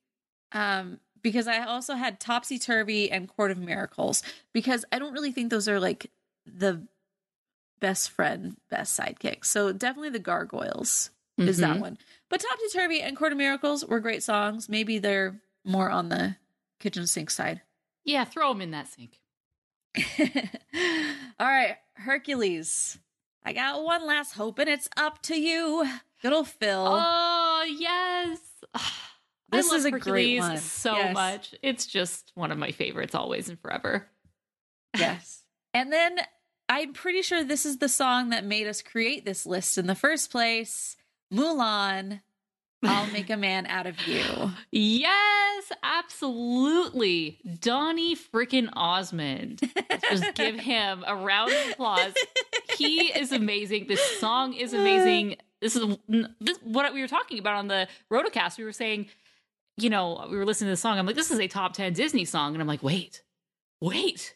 Um, 0.52 0.98
because 1.22 1.46
I 1.48 1.64
also 1.64 1.94
had 1.94 2.20
Topsy 2.20 2.58
Turvy 2.58 3.10
and 3.10 3.28
Court 3.28 3.50
of 3.50 3.58
Miracles, 3.58 4.22
because 4.52 4.84
I 4.92 4.98
don't 4.98 5.12
really 5.12 5.32
think 5.32 5.50
those 5.50 5.68
are 5.68 5.78
like 5.80 6.10
the 6.44 6.86
best 7.80 8.10
friend, 8.10 8.56
best 8.70 8.98
sidekick. 8.98 9.44
So 9.44 9.72
definitely 9.72 10.10
the 10.10 10.18
Gargoyles 10.18 11.10
is 11.38 11.58
that 11.58 11.76
Mhm. 11.76 11.80
one. 11.80 11.98
But 12.30 12.40
Topsy 12.40 12.68
Turvy 12.72 13.00
and 13.02 13.16
Court 13.16 13.32
of 13.32 13.38
Miracles 13.38 13.84
were 13.84 14.00
great 14.00 14.22
songs. 14.22 14.68
Maybe 14.68 14.98
they're 14.98 15.40
more 15.66 15.90
on 15.90 16.08
the 16.08 16.36
kitchen 16.80 17.06
sink 17.06 17.30
side. 17.30 17.60
Yeah, 18.04 18.24
throw 18.24 18.52
him 18.52 18.60
in 18.60 18.70
that 18.70 18.88
sink. 18.88 19.18
All 21.38 21.46
right, 21.46 21.76
Hercules. 21.94 22.98
I 23.44 23.52
got 23.52 23.82
one 23.84 24.06
last 24.06 24.32
hope, 24.34 24.58
and 24.58 24.68
it's 24.68 24.88
up 24.96 25.22
to 25.22 25.38
you. 25.40 25.88
Good 26.22 26.32
old 26.32 26.48
Phil. 26.48 26.84
Oh 26.88 27.64
yes, 27.78 28.38
This 29.50 29.70
is 29.72 29.84
a 29.84 29.92
great 29.92 30.40
one. 30.40 30.56
so 30.58 30.96
Yes. 30.96 31.14
much. 31.14 31.54
It's 31.62 31.86
just 31.86 32.32
one 32.34 32.50
of 32.50 32.58
my 32.58 32.72
favorites, 32.72 33.14
always 33.14 33.48
and 33.48 33.60
forever. 33.60 34.08
Yes. 34.98 35.44
And 35.72 35.92
then 35.92 36.18
I'm 36.68 36.92
pretty 36.92 37.22
sure 37.22 37.44
this 37.44 37.64
is 37.64 37.78
the 37.78 37.88
song 37.88 38.30
that 38.30 38.44
made 38.44 38.66
us 38.66 38.82
create 38.82 39.24
this 39.24 39.46
list 39.46 39.78
in 39.78 39.86
the 39.86 39.94
first 39.94 40.30
place. 40.32 40.96
Mulan, 41.32 42.22
I'll 42.82 43.10
make 43.10 43.30
a 43.30 43.36
man 43.36 43.66
out 43.66 43.86
of 43.86 44.06
you. 44.06 44.22
Yes, 44.70 45.72
absolutely. 45.82 47.38
Donnie 47.60 48.16
freaking 48.16 48.68
Osmond. 48.74 49.60
Let's 49.90 50.08
just 50.08 50.34
give 50.34 50.60
him 50.60 51.04
a 51.06 51.16
round 51.16 51.52
of 51.52 51.70
applause. 51.72 52.14
He 52.76 53.06
is 53.06 53.32
amazing. 53.32 53.86
This 53.88 54.02
song 54.18 54.52
is 54.52 54.72
amazing. 54.72 55.36
This 55.60 55.74
is 55.74 55.96
this, 56.38 56.58
what 56.62 56.92
we 56.92 57.00
were 57.00 57.08
talking 57.08 57.38
about 57.38 57.54
on 57.54 57.68
the 57.68 57.88
Rotocast. 58.12 58.58
We 58.58 58.64
were 58.64 58.72
saying 58.72 59.06
you 59.76 59.90
know, 59.90 60.26
we 60.30 60.36
were 60.36 60.44
listening 60.44 60.68
to 60.68 60.72
the 60.72 60.76
song. 60.76 60.98
I'm 60.98 61.06
like, 61.06 61.16
this 61.16 61.30
is 61.30 61.38
a 61.38 61.48
top 61.48 61.74
10 61.74 61.92
Disney 61.92 62.24
song. 62.24 62.54
And 62.54 62.62
I'm 62.62 62.68
like, 62.68 62.82
wait, 62.82 63.22
wait, 63.80 64.34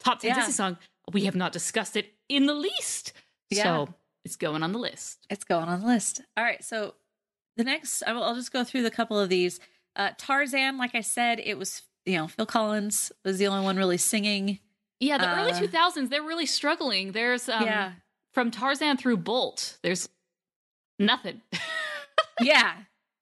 top 0.00 0.20
10 0.20 0.28
Yeah. 0.28 0.34
Disney 0.36 0.52
song. 0.52 0.76
We 1.12 1.24
have 1.24 1.36
not 1.36 1.52
discussed 1.52 1.96
it 1.96 2.12
in 2.28 2.46
the 2.46 2.54
least. 2.54 3.12
Yeah. 3.50 3.62
So 3.62 3.94
it's 4.24 4.36
going 4.36 4.62
on 4.62 4.72
the 4.72 4.78
list. 4.78 5.26
It's 5.30 5.44
going 5.44 5.68
on 5.68 5.80
the 5.80 5.86
list. 5.86 6.20
All 6.36 6.44
right. 6.44 6.62
So 6.62 6.94
the 7.56 7.64
next, 7.64 8.02
I 8.02 8.12
will, 8.12 8.22
I'll 8.22 8.34
just 8.34 8.52
go 8.52 8.64
through 8.64 8.82
the 8.82 8.90
couple 8.90 9.18
of 9.18 9.28
these. 9.28 9.60
Uh, 9.94 10.10
Tarzan, 10.18 10.78
like 10.78 10.94
I 10.94 11.00
said, 11.00 11.40
it 11.40 11.58
was, 11.58 11.82
you 12.04 12.16
know, 12.16 12.28
Phil 12.28 12.46
Collins 12.46 13.12
was 13.24 13.38
the 13.38 13.46
only 13.46 13.64
one 13.64 13.76
really 13.76 13.96
singing. 13.96 14.58
Yeah, 15.00 15.18
the 15.18 15.38
early 15.38 15.52
Uh, 15.52 15.60
2000s, 15.60 16.08
they're 16.08 16.22
really 16.22 16.46
struggling. 16.46 17.12
There's 17.12 17.48
um, 17.48 17.64
yeah. 17.64 17.92
from 18.32 18.50
Tarzan 18.50 18.96
through 18.96 19.18
Bolt, 19.18 19.78
there's 19.82 20.08
nothing. 20.98 21.42
Yeah. 22.40 22.74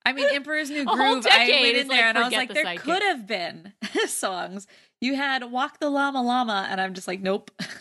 I 0.06 0.12
mean, 0.12 0.26
Emperor's 0.32 0.70
New 0.70 0.84
Groove, 0.84 1.26
I 1.30 1.48
went 1.48 1.76
in 1.76 1.88
like, 1.88 1.96
there 1.96 2.08
and 2.08 2.18
I 2.18 2.24
was 2.24 2.32
like, 2.32 2.48
the 2.48 2.54
there 2.54 2.76
could 2.76 3.02
have 3.02 3.26
been 3.26 3.72
songs. 4.06 4.66
You 5.00 5.14
had 5.16 5.50
Walk 5.50 5.80
the 5.80 5.88
Llama 5.88 6.22
Llama, 6.22 6.66
and 6.70 6.80
I'm 6.80 6.94
just 6.94 7.08
like, 7.08 7.20
nope. 7.20 7.50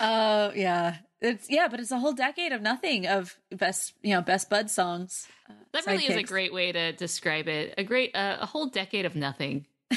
uh, 0.00 0.50
yeah. 0.54 0.96
It's, 1.20 1.50
yeah, 1.50 1.66
but 1.68 1.80
it's 1.80 1.90
a 1.90 1.98
whole 1.98 2.12
decade 2.12 2.52
of 2.52 2.62
nothing 2.62 3.06
of 3.06 3.36
best, 3.50 3.94
you 4.02 4.14
know, 4.14 4.20
best 4.22 4.48
Bud 4.48 4.70
songs. 4.70 5.26
Uh, 5.50 5.54
that 5.72 5.86
really 5.86 6.06
is 6.06 6.16
a 6.16 6.22
great 6.22 6.52
way 6.52 6.70
to 6.70 6.92
describe 6.92 7.48
it. 7.48 7.74
A 7.76 7.82
great, 7.82 8.14
uh, 8.14 8.36
a 8.40 8.46
whole 8.46 8.66
decade 8.66 9.04
of 9.04 9.16
nothing. 9.16 9.66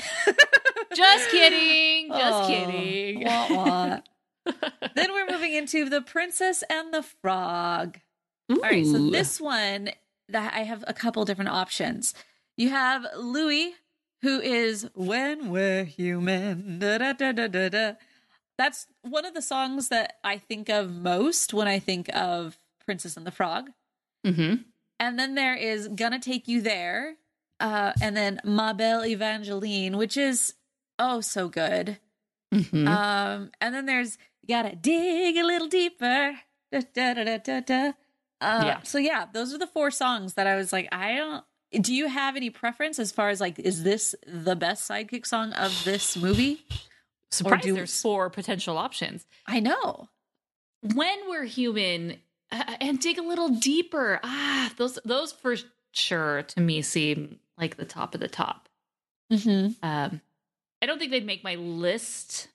Just 0.96 1.30
kidding. 1.30 2.10
Just 2.10 2.44
Oh, 2.44 2.48
kidding. 2.48 3.24
wah, 3.24 3.48
wah. 3.50 4.00
then 4.96 5.14
we're 5.14 5.28
moving 5.30 5.54
into 5.54 5.90
The 5.90 6.02
Princess 6.02 6.64
and 6.70 6.94
the 6.94 7.04
Frog. 7.04 8.00
All 8.50 8.58
right, 8.58 8.86
so 8.86 9.10
this 9.10 9.40
one 9.40 9.92
that 10.28 10.54
I 10.54 10.62
have 10.64 10.84
a 10.88 10.94
couple 10.94 11.24
different 11.24 11.52
options. 11.52 12.14
You 12.58 12.70
have 12.70 13.06
Louis, 13.18 13.74
who 14.24 14.42
is 14.42 14.90
"When 14.94 15.50
We're 15.52 15.86
Human." 15.86 16.80
Da, 16.80 16.98
da, 16.98 17.14
da, 17.14 17.32
da, 17.32 17.48
da, 17.48 17.70
da. 17.70 17.92
That's 18.62 18.86
one 19.02 19.26
of 19.26 19.34
the 19.34 19.42
songs 19.42 19.88
that 19.90 20.18
I 20.24 20.38
think 20.38 20.70
of 20.70 20.92
most 20.94 21.52
when 21.52 21.68
I 21.68 21.80
think 21.80 22.16
of 22.16 22.60
Princess 22.86 23.18
and 23.18 23.26
the 23.26 23.32
Frog. 23.32 23.72
Mhm. 24.24 24.66
And 25.00 25.18
then 25.18 25.34
there 25.34 25.56
is 25.56 25.88
"Gonna 25.88 26.20
Take 26.20 26.48
You 26.48 26.62
There," 26.62 27.16
uh, 27.60 27.94
and 28.00 28.16
then 28.16 28.40
"Ma 28.44 28.74
Belle 28.74 29.04
Evangeline," 29.04 29.98
which 29.98 30.16
is 30.16 30.54
oh 31.00 31.22
so 31.22 31.50
good. 31.50 31.98
Mhm. 32.54 32.88
Um, 32.88 33.52
and 33.60 33.74
then 33.74 33.88
there's 33.88 34.20
gotta 34.48 34.76
dig 34.76 35.38
a 35.38 35.44
little 35.44 35.68
deeper. 35.68 36.40
Da, 36.72 36.82
da, 37.16 37.38
da. 37.60 37.94
Uh, 38.40 38.62
Yeah. 38.66 38.82
So 38.84 39.00
yeah, 39.00 39.26
those 39.34 39.54
are 39.56 39.58
the 39.58 39.68
four 39.68 39.90
songs 39.90 40.36
that 40.36 40.46
I 40.46 40.56
was 40.56 40.72
like, 40.72 40.88
I 40.92 41.16
don't. 41.16 41.44
Do 41.84 41.96
you 41.96 42.08
have 42.10 42.36
any 42.36 42.50
preference 42.52 43.00
as 43.00 43.12
far 43.12 43.30
as 43.30 43.42
like, 43.42 43.58
is 43.58 43.82
this 43.84 44.14
the 44.28 44.56
best 44.56 44.88
sidekick 44.90 45.26
song 45.26 45.52
of 45.54 45.84
this 45.84 46.16
movie? 46.16 46.64
Surprised 47.32 47.64
do- 47.64 47.74
there's 47.74 48.02
four 48.02 48.30
potential 48.30 48.78
options. 48.78 49.26
I 49.48 49.60
know. 49.60 50.10
When 50.82 51.30
we're 51.30 51.46
human 51.46 52.18
uh, 52.52 52.76
and 52.82 53.00
dig 53.00 53.18
a 53.18 53.22
little 53.24 53.50
deeper, 53.50 54.20
ah, 54.24 54.72
those 54.78 55.00
those 55.06 55.32
for 55.32 55.56
sure 55.92 56.44
to 56.44 56.60
me 56.62 56.82
seem 56.82 57.40
like 57.58 57.78
the 57.78 57.86
top 57.86 58.14
of 58.16 58.20
the 58.22 58.28
top. 58.28 58.68
Mm-hmm. 59.32 59.74
Um, 59.88 60.22
I 60.82 60.86
don't 60.88 60.98
think 61.00 61.12
they'd 61.12 61.26
make 61.26 61.44
my 61.44 61.56
list. 61.56 62.48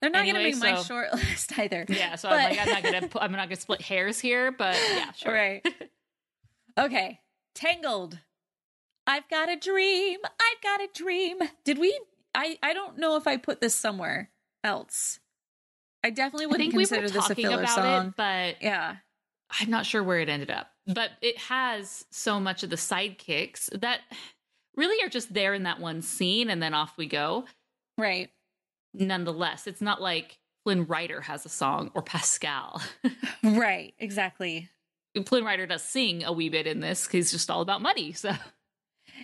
They're 0.00 0.10
not 0.10 0.26
Anyway, 0.26 0.50
gonna 0.50 0.64
make 0.64 0.76
my 0.76 0.82
short 0.82 1.12
list 1.14 1.56
either. 1.58 1.86
Yeah, 1.88 2.16
so 2.16 2.28
But- 2.28 2.40
I'm 2.40 2.50
like, 2.56 2.60
I'm 2.60 2.68
not 2.68 2.82
gonna, 2.82 3.08
I'm 3.24 3.32
not 3.32 3.48
gonna 3.48 3.60
split 3.60 3.80
hairs 3.80 4.18
here, 4.18 4.50
but 4.52 4.74
yeah, 4.94 5.12
sure. 5.16 5.32
Right. 5.32 5.66
okay. 6.78 7.20
Tangled. 7.54 8.18
I've 9.06 9.28
got 9.28 9.48
a 9.48 9.56
dream. 9.56 10.18
I've 10.24 10.62
got 10.62 10.80
a 10.80 10.88
dream. 10.94 11.38
Did 11.64 11.78
we? 11.78 11.98
I 12.34 12.58
I 12.62 12.72
don't 12.72 12.98
know 12.98 13.16
if 13.16 13.26
I 13.26 13.36
put 13.36 13.60
this 13.60 13.74
somewhere 13.74 14.30
else. 14.64 15.20
I 16.04 16.10
definitely 16.10 16.46
wouldn't 16.46 16.60
think 16.72 16.74
we 16.74 16.82
consider 16.84 17.02
were 17.02 17.08
this 17.08 17.26
a 17.26 17.28
talking 17.28 17.44
filler 17.46 17.62
about 17.62 17.74
song. 17.74 18.06
it, 18.08 18.14
but 18.16 18.56
Yeah. 18.62 18.96
I'm 19.60 19.70
not 19.70 19.84
sure 19.86 20.02
where 20.02 20.18
it 20.20 20.28
ended 20.30 20.50
up. 20.50 20.68
But 20.86 21.10
it 21.20 21.36
has 21.38 22.04
so 22.10 22.40
much 22.40 22.62
of 22.62 22.70
the 22.70 22.76
sidekicks 22.76 23.68
that 23.80 24.00
really 24.76 25.04
are 25.04 25.10
just 25.10 25.32
there 25.34 25.52
in 25.54 25.64
that 25.64 25.78
one 25.78 26.00
scene, 26.02 26.48
and 26.48 26.62
then 26.62 26.72
off 26.74 26.96
we 26.96 27.06
go. 27.06 27.44
Right. 27.98 28.30
Nonetheless, 28.94 29.66
it's 29.66 29.80
not 29.82 30.00
like 30.00 30.38
Flynn 30.64 30.86
Rider 30.86 31.20
has 31.20 31.44
a 31.44 31.48
song 31.50 31.90
or 31.94 32.02
Pascal. 32.02 32.80
Right. 33.44 33.92
Exactly. 33.98 34.70
Flynn 35.26 35.44
Rider 35.44 35.66
does 35.66 35.82
sing 35.82 36.24
a 36.24 36.32
wee 36.32 36.48
bit 36.48 36.66
in 36.66 36.80
this 36.80 37.04
because 37.04 37.12
he's 37.12 37.32
just 37.32 37.50
all 37.50 37.60
about 37.60 37.82
money. 37.82 38.12
So 38.12 38.32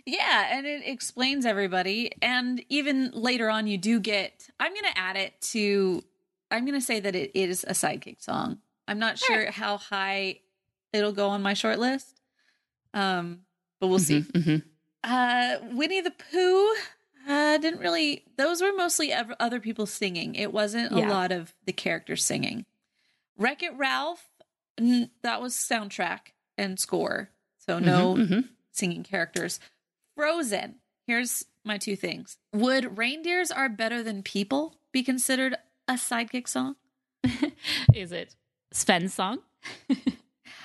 Yeah, 0.06 0.56
and 0.56 0.66
it 0.66 0.82
explains 0.86 1.44
everybody. 1.46 2.12
And 2.22 2.64
even 2.68 3.10
later 3.12 3.48
on, 3.50 3.66
you 3.66 3.78
do 3.78 4.00
get. 4.00 4.48
I'm 4.60 4.72
going 4.72 4.84
to 4.92 4.98
add 4.98 5.16
it 5.16 5.40
to. 5.52 6.02
I'm 6.50 6.64
going 6.64 6.78
to 6.78 6.84
say 6.84 7.00
that 7.00 7.14
it 7.14 7.30
is 7.34 7.64
a 7.64 7.72
sidekick 7.72 8.22
song. 8.22 8.58
I'm 8.86 8.98
not 8.98 9.18
sure 9.18 9.50
how 9.50 9.76
high 9.76 10.40
it'll 10.92 11.12
go 11.12 11.28
on 11.28 11.42
my 11.42 11.52
short 11.54 11.78
list, 11.78 12.20
um, 12.94 13.40
but 13.80 13.88
we'll 13.88 13.98
see. 13.98 14.20
Mhm, 14.22 14.32
mhm. 14.32 14.62
Uh, 15.04 15.58
Winnie 15.74 16.00
the 16.00 16.10
Pooh. 16.12 16.74
Uh, 17.28 17.58
didn't 17.58 17.80
really. 17.80 18.24
Those 18.38 18.62
were 18.62 18.72
mostly 18.72 19.12
ev- 19.12 19.34
other 19.38 19.60
people 19.60 19.84
singing. 19.84 20.34
It 20.34 20.52
wasn't 20.52 20.92
a 20.92 20.98
lot 21.10 21.30
of 21.32 21.52
the 21.66 21.72
characters 21.74 22.24
singing. 22.24 22.64
Wreck 23.36 23.62
It 23.62 23.74
Ralph. 23.76 24.30
n- 24.78 25.10
That 25.22 25.42
was 25.42 25.54
soundtrack 25.54 26.32
and 26.56 26.80
score. 26.80 27.28
So 27.66 27.78
no 27.78 28.14
Mhm, 28.14 28.28
mhm. 28.28 28.48
singing 28.72 29.02
characters. 29.02 29.60
Frozen. 30.18 30.74
Here's 31.06 31.44
my 31.64 31.78
two 31.78 31.94
things. 31.94 32.38
Would 32.52 32.98
reindeers 32.98 33.52
are 33.52 33.68
better 33.68 34.02
than 34.02 34.24
people 34.24 34.74
be 34.92 35.04
considered 35.04 35.54
a 35.86 35.92
sidekick 35.92 36.48
song? 36.48 36.74
Is 37.94 38.10
it 38.10 38.34
Sven's 38.72 39.14
song? 39.14 39.38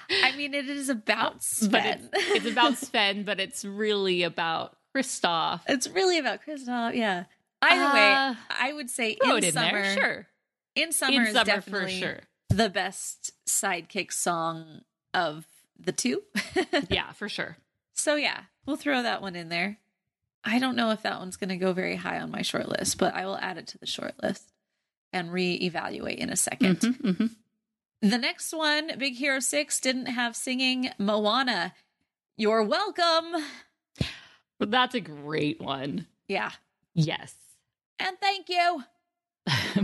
I 0.09 0.35
mean, 0.35 0.55
it 0.55 0.67
is 0.67 0.89
about 0.89 1.33
But 1.35 1.43
Sven. 1.43 2.09
it's, 2.13 2.45
it's 2.45 2.45
about 2.51 2.77
Sven, 2.79 3.23
but 3.23 3.39
it's 3.39 3.63
really 3.63 4.23
about 4.23 4.75
Kristoff. 4.95 5.61
it's 5.67 5.87
really 5.87 6.17
about 6.17 6.39
Kristoff. 6.43 6.95
Yeah. 6.95 7.25
Either 7.61 7.93
way, 7.93 8.11
Uh, 8.13 8.35
I 8.49 8.73
would 8.73 8.89
say 8.89 9.15
in 9.23 9.43
in 9.43 9.51
summer. 9.53 9.81
there, 9.83 9.93
sure. 9.95 10.27
In 10.75 10.91
summer 10.91 11.21
in 11.21 11.27
is 11.27 11.33
definitely 11.35 11.99
sure. 11.99 12.19
the 12.49 12.69
best 12.69 13.33
sidekick 13.47 14.11
song 14.11 14.81
of 15.13 15.45
the 15.79 15.91
two. 15.91 16.23
Yeah, 16.89 17.11
for 17.13 17.29
sure. 17.29 17.57
So 17.93 18.15
yeah, 18.15 18.41
we'll 18.65 18.75
throw 18.77 19.01
that 19.03 19.21
one 19.21 19.35
in 19.35 19.49
there. 19.49 19.77
I 20.43 20.59
don't 20.59 20.75
know 20.75 20.91
if 20.91 21.03
that 21.03 21.19
one's 21.19 21.37
going 21.37 21.49
to 21.49 21.57
go 21.57 21.71
very 21.73 21.95
high 21.95 22.19
on 22.19 22.29
my 22.31 22.41
short 22.41 22.67
list, 22.67 22.97
but 22.97 23.13
I 23.13 23.25
will 23.25 23.37
add 23.37 23.57
it 23.57 23.67
to 23.67 23.77
the 23.77 23.85
short 23.85 24.15
list 24.21 24.51
and 25.13 25.29
reevaluate 25.29 26.17
in 26.17 26.29
a 26.29 26.33
2nd 26.35 26.79
Mhm, 26.79 27.01
mhm. 27.01 27.29
The 28.01 28.17
next 28.17 28.51
one, 28.53 28.91
Big 28.97 29.13
Hero 29.15 29.39
6, 29.39 29.79
didn't 29.79 30.07
have 30.07 30.35
singing 30.35 30.89
Moana. 30.97 31.73
You're 32.35 32.63
welcome. 32.63 33.41
That's 34.59 34.95
a 34.95 34.99
great 34.99 35.61
one. 35.61 36.07
Yeah. 36.27 36.51
Yes. 36.93 37.33
And 37.99 38.17
thank 38.19 38.49
you. 38.49 38.83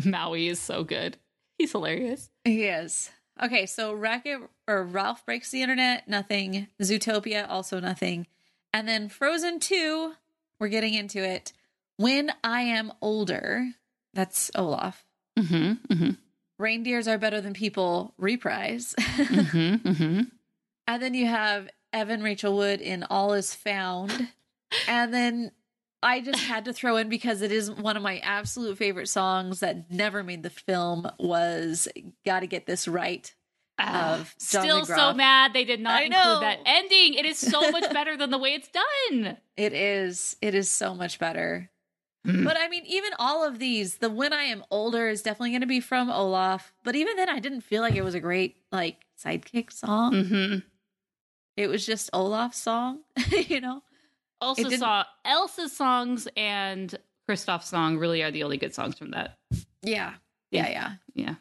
Maui 0.05 0.47
is 0.47 0.59
so 0.59 0.83
good. 0.83 1.17
He's 1.57 1.71
hilarious. 1.71 2.29
He 2.43 2.63
is. 2.65 3.09
Okay, 3.41 3.65
so 3.65 3.93
Wreck 3.93 4.25
It 4.25 4.39
Ralph 4.67 5.25
breaks 5.25 5.51
the 5.51 5.61
internet, 5.61 6.07
nothing. 6.07 6.67
Zootopia, 6.81 7.49
also 7.49 7.79
nothing. 7.79 8.27
And 8.73 8.87
then 8.87 9.09
Frozen 9.09 9.61
2, 9.61 10.13
we're 10.59 10.67
getting 10.67 10.93
into 10.93 11.23
it. 11.23 11.53
When 11.97 12.31
I 12.43 12.61
am 12.61 12.91
older, 13.01 13.71
that's 14.13 14.51
Olaf. 14.55 15.05
Mm-hmm, 15.37 15.93
mm-hmm, 15.93 16.09
Reindeers 16.57 17.07
are 17.07 17.17
better 17.17 17.39
than 17.39 17.53
people, 17.53 18.13
reprise. 18.17 18.93
mm-hmm, 18.99 19.87
mm-hmm. 19.87 20.21
and 20.87 21.01
then 21.01 21.13
you 21.13 21.27
have 21.27 21.69
Evan 21.93 22.21
Rachel 22.21 22.55
Wood 22.55 22.81
in 22.81 23.03
All 23.03 23.33
Is 23.33 23.55
Found. 23.55 24.29
And 24.87 25.11
then 25.11 25.51
I 26.01 26.21
just 26.21 26.39
had 26.39 26.65
to 26.65 26.73
throw 26.73 26.97
in 26.97 27.09
because 27.09 27.41
it 27.41 27.51
is 27.51 27.69
one 27.69 27.97
of 27.97 28.03
my 28.03 28.19
absolute 28.19 28.77
favorite 28.77 29.09
songs 29.09 29.59
that 29.59 29.91
never 29.91 30.23
made 30.23 30.43
the 30.43 30.49
film 30.49 31.09
was 31.19 31.87
Gotta 32.25 32.47
Get 32.47 32.65
This 32.65 32.87
Right. 32.87 33.33
Of 33.77 34.35
John 34.51 34.63
Still 34.63 34.85
so 34.85 35.13
mad 35.13 35.53
they 35.53 35.63
did 35.63 35.79
not 35.79 36.01
I 36.01 36.07
know. 36.07 36.17
include 36.17 36.41
that 36.43 36.59
ending. 36.65 37.13
It 37.13 37.25
is 37.25 37.37
so 37.37 37.71
much 37.71 37.89
better 37.93 38.17
than 38.17 38.29
the 38.29 38.37
way 38.37 38.53
it's 38.53 38.67
done. 38.69 39.37
It 39.55 39.73
is. 39.73 40.37
It 40.41 40.55
is 40.55 40.69
so 40.71 40.95
much 40.95 41.19
better. 41.19 41.69
Mm. 42.25 42.45
But 42.45 42.57
I 42.57 42.69
mean, 42.69 42.83
even 42.85 43.11
all 43.19 43.45
of 43.45 43.59
these, 43.59 43.97
the 43.97 44.09
when 44.09 44.31
I 44.33 44.43
am 44.43 44.63
older 44.71 45.09
is 45.09 45.21
definitely 45.21 45.51
going 45.51 45.61
to 45.61 45.67
be 45.67 45.79
from 45.79 46.09
Olaf. 46.09 46.73
But 46.83 46.95
even 46.95 47.15
then, 47.17 47.29
I 47.29 47.39
didn't 47.39 47.61
feel 47.61 47.81
like 47.81 47.95
it 47.95 48.03
was 48.03 48.15
a 48.15 48.19
great 48.19 48.55
like 48.71 49.05
sidekick 49.21 49.71
song. 49.71 50.13
Mm-hmm. 50.13 50.57
It 51.57 51.67
was 51.67 51.85
just 51.85 52.09
Olaf's 52.13 52.57
song, 52.57 52.99
you 53.31 53.59
know. 53.59 53.81
Also 54.41 54.69
saw 54.69 55.03
Elsa's 55.25 55.75
songs 55.75 56.27
and 56.37 56.97
Kristoff's 57.29 57.67
song 57.67 57.97
really 57.97 58.23
are 58.23 58.31
the 58.31 58.43
only 58.43 58.57
good 58.57 58.73
songs 58.73 58.97
from 58.97 59.11
that. 59.11 59.37
Yeah, 59.81 60.13
yeah, 60.51 60.69
yeah. 60.69 60.91
Yeah. 61.13 61.35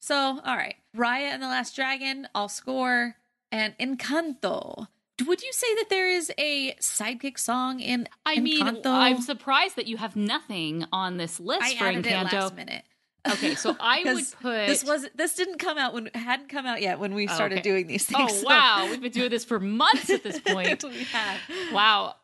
So, 0.00 0.14
all 0.16 0.56
right, 0.56 0.76
Raya 0.96 1.32
and 1.32 1.42
the 1.42 1.48
Last 1.48 1.74
Dragon, 1.74 2.28
I'll 2.34 2.48
score, 2.48 3.16
and 3.50 3.76
Encanto. 3.78 4.86
would 5.26 5.42
you 5.42 5.52
say 5.52 5.74
that 5.76 5.86
there 5.90 6.08
is 6.08 6.30
a 6.38 6.74
sidekick 6.74 7.38
song 7.38 7.80
in? 7.80 8.08
I 8.24 8.38
mean, 8.38 8.80
I'm 8.84 9.20
surprised 9.20 9.76
that 9.76 9.86
you 9.86 9.96
have 9.96 10.14
nothing 10.14 10.84
on 10.92 11.16
this 11.16 11.40
list 11.40 11.62
I 11.62 11.76
for 11.76 11.84
added 11.86 12.06
it 12.06 12.12
Encanto. 12.12 12.32
last 12.32 12.54
minute. 12.56 12.84
Okay, 13.28 13.54
so 13.56 13.76
I 13.80 14.02
would 14.04 14.24
put 14.40 14.66
this 14.66 14.84
was 14.84 15.06
this 15.14 15.34
didn't 15.34 15.58
come 15.58 15.78
out 15.78 15.92
when 15.92 16.08
hadn't 16.14 16.48
come 16.48 16.66
out 16.66 16.80
yet 16.82 16.98
when 16.98 17.14
we 17.14 17.26
oh, 17.26 17.34
started 17.34 17.56
Okay. 17.58 17.68
doing 17.68 17.86
these 17.86 18.08
oh, 18.14 18.18
things. 18.18 18.32
Oh 18.32 18.36
so- 18.36 18.46
wow, 18.46 18.86
we've 18.88 19.00
been 19.00 19.12
doing 19.12 19.30
this 19.30 19.44
for 19.44 19.58
months 19.58 20.10
at 20.10 20.22
this 20.22 20.38
point. 20.46 20.84
we 20.84 21.04
have. 21.04 21.40
wow, 21.72 22.14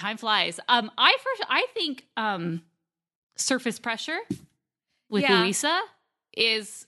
time 0.00 0.16
flies. 0.16 0.58
Um, 0.68 0.90
I 0.98 1.16
first, 1.22 1.44
I 1.48 1.66
think, 1.74 2.06
um, 2.16 2.62
surface 3.36 3.78
pressure 3.78 4.18
with 5.08 5.22
Yeah. 5.22 5.40
Louisa 5.42 5.80
is 6.36 6.86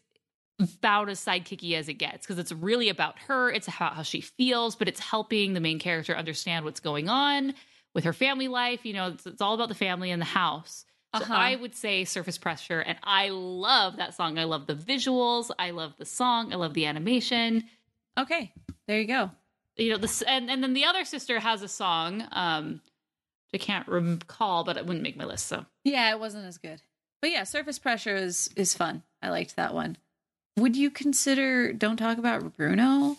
about 0.61 1.09
as 1.09 1.19
sidekicky 1.19 1.75
as 1.75 1.89
it 1.89 1.95
gets 1.95 2.27
because 2.27 2.39
it's 2.39 2.53
really 2.53 2.89
about 2.89 3.19
her. 3.21 3.51
It's 3.51 3.69
about 3.69 3.95
how 3.95 4.03
she 4.03 4.21
feels, 4.21 4.77
but 4.77 4.87
it's 4.89 5.01
helping 5.01 5.55
the 5.55 5.61
main 5.61 5.79
character 5.79 6.17
understand 6.17 6.65
what's 6.65 6.81
going 6.81 7.09
on 7.09 7.55
with 7.95 8.05
her 8.05 8.13
family 8.13 8.49
life. 8.49 8.85
You 8.87 8.93
know, 8.93 9.09
it's, 9.09 9.27
it's 9.27 9.41
all 9.41 9.55
about 9.55 9.69
the 9.69 9.75
family 9.75 10.11
and 10.11 10.21
the 10.21 10.27
house. 10.27 10.85
So 11.19 11.25
Uh-huh. 11.25 11.35
I 11.35 11.57
would 11.57 11.75
say 11.75 12.05
surface 12.05 12.39
pressure, 12.39 12.81
and 12.81 12.97
I 13.03 13.29
love 13.31 13.97
that 13.97 14.15
song. 14.15 14.39
I 14.39 14.45
love 14.45 14.67
the 14.67 14.75
visuals. 14.75 15.51
I 15.59 15.71
love 15.73 15.95
the 15.99 16.07
song. 16.07 16.53
I 16.53 16.57
love 16.57 16.73
the 16.75 16.87
animation 16.87 17.65
Okay, 18.19 18.53
there 18.87 19.01
you 19.01 19.07
go. 19.07 19.31
you 19.77 19.91
know 19.91 19.97
this 19.99 20.23
and, 20.23 20.51
and 20.51 20.63
then 20.63 20.75
the 20.75 20.85
other 20.85 21.05
sister 21.05 21.41
has 21.41 21.63
a 21.63 21.69
song 21.69 22.25
um 22.33 22.81
i 23.55 23.59
can't 23.59 23.87
recall 23.89 24.65
but 24.65 24.77
it 24.77 24.87
wouldn't 24.87 25.03
make 25.03 25.17
my 25.17 25.25
list 25.25 25.47
so 25.47 25.65
Yeah, 25.85 26.11
it 26.13 26.19
wasn't 26.21 26.47
as 26.47 26.59
good. 26.59 26.81
But 27.21 27.31
yeah, 27.31 27.45
surface 27.45 27.79
pressure 27.79 28.17
is 28.17 28.51
is 28.57 28.75
fun. 28.75 29.03
I 29.23 29.31
liked 29.31 29.55
that 29.57 29.75
one. 29.75 29.97
Would 30.57 30.77
you 30.77 30.91
consider 30.91 31.73
Don't 31.73 31.97
Talk 31.97 32.19
About 32.19 32.57
Bruno? 32.57 33.17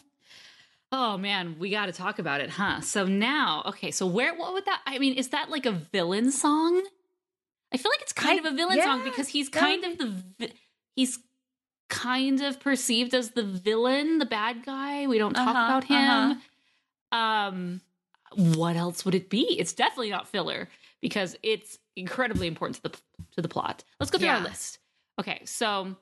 oh 0.96 1.18
man 1.18 1.56
we 1.58 1.72
got 1.72 1.88
to 1.88 1.92
talk 1.92 2.20
about 2.20 2.40
it 2.40 2.52
huh 2.52 2.80
so 2.82 3.06
now 3.08 3.64
okay 3.66 3.90
so 3.90 4.06
where 4.06 4.36
what 4.36 4.54
would 4.54 4.66
that 4.66 4.80
i 4.86 5.00
mean 5.00 5.16
is 5.16 5.30
that 5.30 5.50
like 5.50 5.66
a 5.66 5.72
villain 5.72 6.32
song 6.32 6.84
i 7.74 7.78
feel 7.78 7.92
like 7.92 8.02
it's 8.04 8.14
kind 8.14 8.40
I- 8.40 8.48
of 8.48 8.54
a 8.54 8.56
villain 8.56 8.80
song 8.80 9.04
because 9.04 9.28
he's 9.30 9.50
kind 9.50 9.84
of 9.84 9.98
the 9.98 10.52
he's 10.96 11.18
kind 11.90 12.42
of 12.44 12.60
perceived 12.60 13.16
as 13.16 13.32
the 13.32 13.42
villain 13.42 14.20
the 14.20 14.26
bad 14.28 14.64
guy 14.64 15.08
we 15.08 15.18
don't 15.18 15.34
talk 15.34 15.56
Uh-huh, 15.56 15.66
about 15.66 15.84
him 15.86 16.42
um 17.12 17.82
what 18.36 18.76
else 18.76 19.06
would 19.06 19.16
it 19.16 19.30
be? 19.30 19.56
It's 19.60 19.74
definitely 19.74 20.10
not 20.10 20.28
filler 20.28 20.70
because 21.02 21.36
it's 21.44 21.80
incredibly 21.96 22.48
important 22.48 22.78
to 22.78 22.90
the 22.90 22.98
to 23.36 23.42
the 23.42 23.48
plot. 23.48 23.84
Let's 24.00 24.12
go 24.12 24.18
through 24.18 24.30
our 24.30 24.42
list. 24.42 24.80
Okay 25.20 25.42
so 25.46 25.96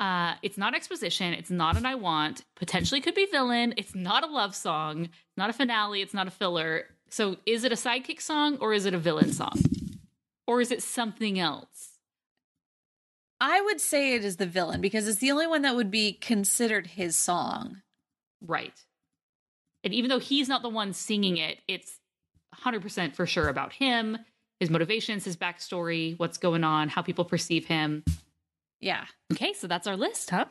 uh 0.00 0.34
it's 0.42 0.58
not 0.58 0.74
exposition 0.74 1.32
it's 1.34 1.52
not 1.52 1.76
an 1.76 1.86
i 1.86 1.94
want 1.94 2.42
potentially 2.56 3.00
could 3.00 3.14
be 3.14 3.26
villain 3.26 3.72
it's 3.76 3.94
not 3.94 4.24
a 4.24 4.26
love 4.26 4.52
song 4.52 5.04
it's 5.04 5.36
not 5.36 5.48
a 5.48 5.52
finale 5.52 6.02
it's 6.02 6.12
not 6.12 6.26
a 6.26 6.32
filler. 6.32 6.86
So 7.14 7.36
is 7.46 7.62
it 7.62 7.70
a 7.70 7.76
sidekick 7.76 8.20
song 8.20 8.58
or 8.60 8.72
is 8.72 8.86
it 8.86 8.94
a 8.94 8.98
villain 8.98 9.32
song? 9.32 9.62
Or 10.48 10.60
is 10.60 10.72
it 10.72 10.82
something 10.82 11.38
else? 11.38 12.00
I 13.40 13.60
would 13.60 13.80
say 13.80 14.14
it 14.14 14.24
is 14.24 14.36
the 14.36 14.46
villain 14.46 14.80
because 14.80 15.06
it's 15.06 15.18
the 15.18 15.30
only 15.30 15.46
one 15.46 15.62
that 15.62 15.76
would 15.76 15.92
be 15.92 16.12
considered 16.12 16.88
his 16.88 17.16
song. 17.16 17.82
Right. 18.40 18.74
And 19.84 19.94
even 19.94 20.08
though 20.08 20.18
he's 20.18 20.48
not 20.48 20.62
the 20.62 20.68
one 20.68 20.92
singing 20.92 21.36
it, 21.36 21.58
it's 21.68 22.00
100% 22.64 23.14
for 23.14 23.26
sure 23.26 23.48
about 23.48 23.74
him, 23.74 24.18
his 24.58 24.70
motivations, 24.70 25.24
his 25.24 25.36
backstory, 25.36 26.18
what's 26.18 26.38
going 26.38 26.64
on, 26.64 26.88
how 26.88 27.02
people 27.02 27.24
perceive 27.24 27.66
him. 27.66 28.02
Yeah. 28.80 29.04
Okay, 29.32 29.52
so 29.52 29.66
that's 29.66 29.86
our 29.86 29.96
list, 29.96 30.30
huh? 30.30 30.46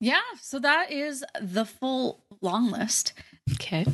Yeah, 0.00 0.20
so 0.40 0.58
that 0.58 0.90
is 0.90 1.24
the 1.40 1.64
full 1.64 2.24
long 2.40 2.70
list. 2.70 3.12
Okay. 3.52 3.86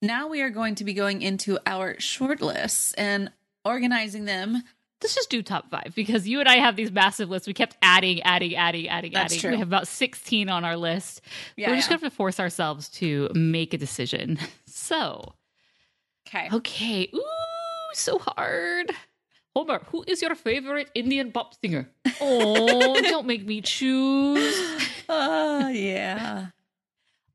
Now 0.00 0.28
we 0.28 0.40
are 0.40 0.48
going 0.48 0.76
to 0.76 0.84
be 0.84 0.94
going 0.94 1.20
into 1.20 1.58
our 1.66 2.00
short 2.00 2.40
lists 2.40 2.94
and 2.94 3.30
organizing 3.64 4.24
them. 4.24 4.62
Let's 5.02 5.14
just 5.14 5.30
do 5.30 5.42
top 5.42 5.70
five 5.70 5.92
because 5.94 6.28
you 6.28 6.40
and 6.40 6.48
I 6.48 6.56
have 6.56 6.76
these 6.76 6.92
massive 6.92 7.30
lists. 7.30 7.48
We 7.48 7.54
kept 7.54 7.76
adding, 7.80 8.20
adding, 8.22 8.54
adding, 8.54 8.86
adding, 8.88 9.12
That's 9.12 9.32
adding. 9.32 9.40
true. 9.40 9.50
We 9.52 9.56
have 9.58 9.68
about 9.68 9.88
16 9.88 10.48
on 10.50 10.64
our 10.64 10.76
list. 10.76 11.22
Yeah, 11.56 11.70
We're 11.70 11.76
just 11.76 11.86
yeah. 11.88 11.92
going 11.92 12.00
to 12.00 12.04
have 12.06 12.12
to 12.12 12.16
force 12.16 12.38
ourselves 12.38 12.88
to 12.90 13.30
make 13.34 13.72
a 13.74 13.78
decision. 13.78 14.38
So, 14.66 15.34
Okay. 16.28 16.48
okay. 16.52 17.10
Ooh, 17.14 17.22
so 17.92 18.18
hard. 18.18 18.90
Homer, 19.54 19.80
who 19.90 20.04
is 20.06 20.22
your 20.22 20.34
favorite 20.34 20.88
Indian 20.94 21.32
pop 21.32 21.54
singer? 21.60 21.88
Oh, 22.20 23.00
don't 23.02 23.26
make 23.26 23.44
me 23.46 23.60
choose. 23.60 24.54
Oh, 25.08 25.68
yeah. 25.68 26.46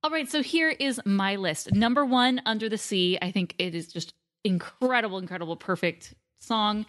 All 0.04 0.10
right, 0.12 0.30
so 0.30 0.41
here 0.41 0.69
is 0.69 1.01
my 1.06 1.36
list. 1.36 1.73
Number 1.73 2.06
one, 2.06 2.41
Under 2.45 2.69
the 2.69 2.78
Sea. 2.78 3.17
I 3.21 3.32
think 3.32 3.54
it 3.58 3.75
is 3.75 3.91
just 3.91 4.13
incredible, 4.43 5.17
incredible, 5.17 5.56
perfect 5.58 6.13
song. 6.39 6.86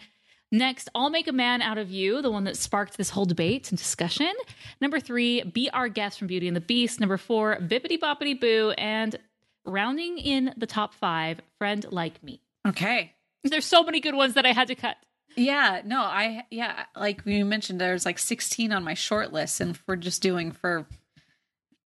Next, 0.51 0.89
I'll 0.95 1.09
Make 1.09 1.27
a 1.27 1.33
Man 1.33 1.61
Out 1.61 1.77
of 1.77 1.91
You, 1.91 2.21
the 2.21 2.31
one 2.31 2.45
that 2.45 2.55
sparked 2.55 2.97
this 2.97 3.09
whole 3.09 3.25
debate 3.25 3.69
and 3.69 3.77
discussion. 3.77 4.31
Number 4.79 4.99
three, 4.99 5.43
Be 5.43 5.69
Our 5.71 5.89
Guest 5.89 6.19
from 6.19 6.27
Beauty 6.27 6.47
and 6.47 6.55
the 6.55 6.61
Beast. 6.61 6.99
Number 6.99 7.17
four, 7.17 7.57
Bippity 7.57 7.99
Boppity 7.99 8.39
Boo. 8.39 8.71
And 8.77 9.17
rounding 9.65 10.17
in 10.17 10.53
the 10.55 10.65
top 10.65 10.93
five, 10.93 11.41
Friend 11.57 11.85
Like 11.91 12.23
Me. 12.23 12.41
Okay. 12.65 13.13
There's 13.43 13.65
so 13.65 13.83
many 13.83 13.99
good 13.99 14.15
ones 14.15 14.35
that 14.35 14.45
I 14.45 14.53
had 14.53 14.67
to 14.67 14.75
cut. 14.75 14.95
Yeah, 15.35 15.81
no, 15.85 15.99
I 15.99 16.45
yeah, 16.49 16.85
like 16.95 17.21
you 17.25 17.45
mentioned 17.45 17.79
there's 17.79 18.07
like 18.07 18.17
16 18.17 18.71
on 18.71 18.83
my 18.83 18.95
short 18.95 19.31
list 19.31 19.61
and 19.61 19.75
if 19.75 19.83
we're 19.85 19.95
just 19.95 20.21
doing 20.21 20.51
for 20.51 20.87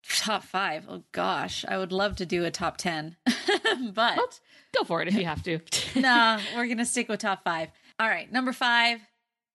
top 0.08 0.44
5. 0.44 0.86
Oh 0.88 1.04
gosh, 1.12 1.66
I 1.68 1.78
would 1.78 1.92
love 1.92 2.16
to 2.18 2.26
do 2.26 2.46
a 2.46 2.52
top 2.52 2.78
10. 2.78 3.18
but 3.94 4.40
go 4.76 4.84
for 4.84 5.02
it 5.02 5.08
if 5.08 5.14
you 5.16 5.26
have 5.26 5.44
to. 5.44 5.60
nah, 6.00 6.40
we're 6.56 6.66
going 6.66 6.78
to 6.78 6.86
stick 6.86 7.10
with 7.10 7.20
top 7.20 7.44
5. 7.44 7.70
All 8.00 8.08
right, 8.08 8.32
number 8.32 8.52
5 8.54 9.00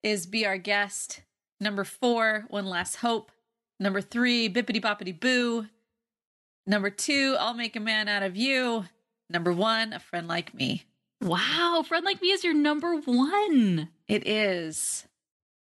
is 0.02 0.26
be 0.26 0.46
our 0.46 0.58
guest. 0.58 1.20
Number 1.60 1.84
4, 1.84 2.46
one 2.48 2.66
last 2.66 2.96
hope. 2.96 3.32
Number 3.80 4.00
3, 4.00 4.48
bippity 4.50 4.80
boppity 4.80 5.18
boo. 5.18 5.66
Number 6.66 6.90
2, 6.90 7.36
I'll 7.38 7.54
make 7.54 7.76
a 7.76 7.80
man 7.80 8.08
out 8.08 8.22
of 8.22 8.36
you. 8.36 8.84
Number 9.30 9.52
1, 9.52 9.92
a 9.92 9.98
friend 9.98 10.28
like 10.28 10.54
me. 10.54 10.84
wow, 11.22 11.82
Friend 11.86 12.04
Like 12.04 12.20
Me 12.20 12.28
is 12.28 12.44
your 12.44 12.54
number 12.54 12.94
one. 12.96 13.88
It 14.06 14.26
is. 14.26 15.06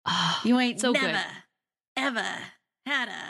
Ah, 0.05 0.39
You 0.45 0.59
ain't 0.59 0.79
So 0.79 0.93
good. 0.93 1.01
never, 1.01 1.13
good. 1.17 2.03
ever 2.03 2.25
had 2.85 3.09
a 3.09 3.23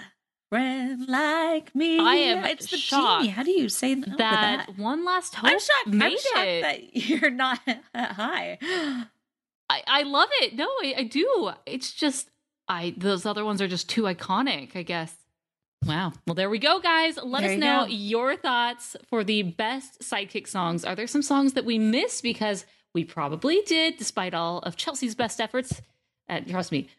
friend 0.50 1.08
like 1.08 1.74
me. 1.76 2.00
I 2.00 2.16
am 2.16 2.46
It's 2.46 2.70
the 2.72 2.78
shocked 2.78 3.22
genie. 3.24 3.34
How 3.34 3.44
do 3.44 3.52
you 3.52 3.70
say 3.70 3.94
that? 3.96 4.18
that, 4.18 4.68
one 4.78 5.06
last 5.06 5.36
hope 5.36 5.52
I'm 5.52 5.60
shocked. 5.60 5.88
I'm 5.88 6.00
shocked 6.12 6.48
it. 6.48 6.62
that 6.64 6.96
you're 7.10 7.30
not 7.30 7.60
high. 7.96 8.58
I, 9.70 9.84
I 9.88 10.04
love 10.04 10.30
it. 10.42 10.56
No, 10.56 10.66
I, 10.84 10.96
I 10.98 11.04
do. 11.04 11.52
It's 11.66 11.92
just 11.94 12.30
I 12.68 12.94
those 12.98 13.26
other 13.26 13.46
ones 13.46 13.62
are 13.62 13.68
just 13.68 13.90
too 13.90 14.04
iconic, 14.04 14.76
I 14.76 14.82
guess. 14.84 15.16
Wow. 15.86 16.12
Well, 16.28 16.36
there 16.36 16.50
we 16.50 16.60
go, 16.60 16.80
guys. 16.80 17.18
Let 17.24 17.42
There 17.42 17.52
us 17.52 17.56
you 17.56 17.62
know 17.62 17.86
go. 17.86 17.92
your 17.92 18.36
thoughts 18.36 18.98
for 19.10 19.24
the 19.24 19.44
best 19.44 20.02
sidekick 20.02 20.48
songs. 20.48 20.84
Are 20.84 20.94
there 20.96 21.08
some 21.08 21.22
songs 21.22 21.54
that 21.54 21.64
we 21.64 21.80
missed 21.80 22.22
because 22.22 22.66
we 22.94 23.06
probably 23.06 23.62
did, 23.66 23.96
despite 23.98 24.34
all 24.34 24.60
of 24.60 24.76
Chelsea's 24.76 25.16
best 25.16 25.40
efforts? 25.40 25.82
And 26.28 26.48
trust 26.50 26.72
me, 26.74 26.90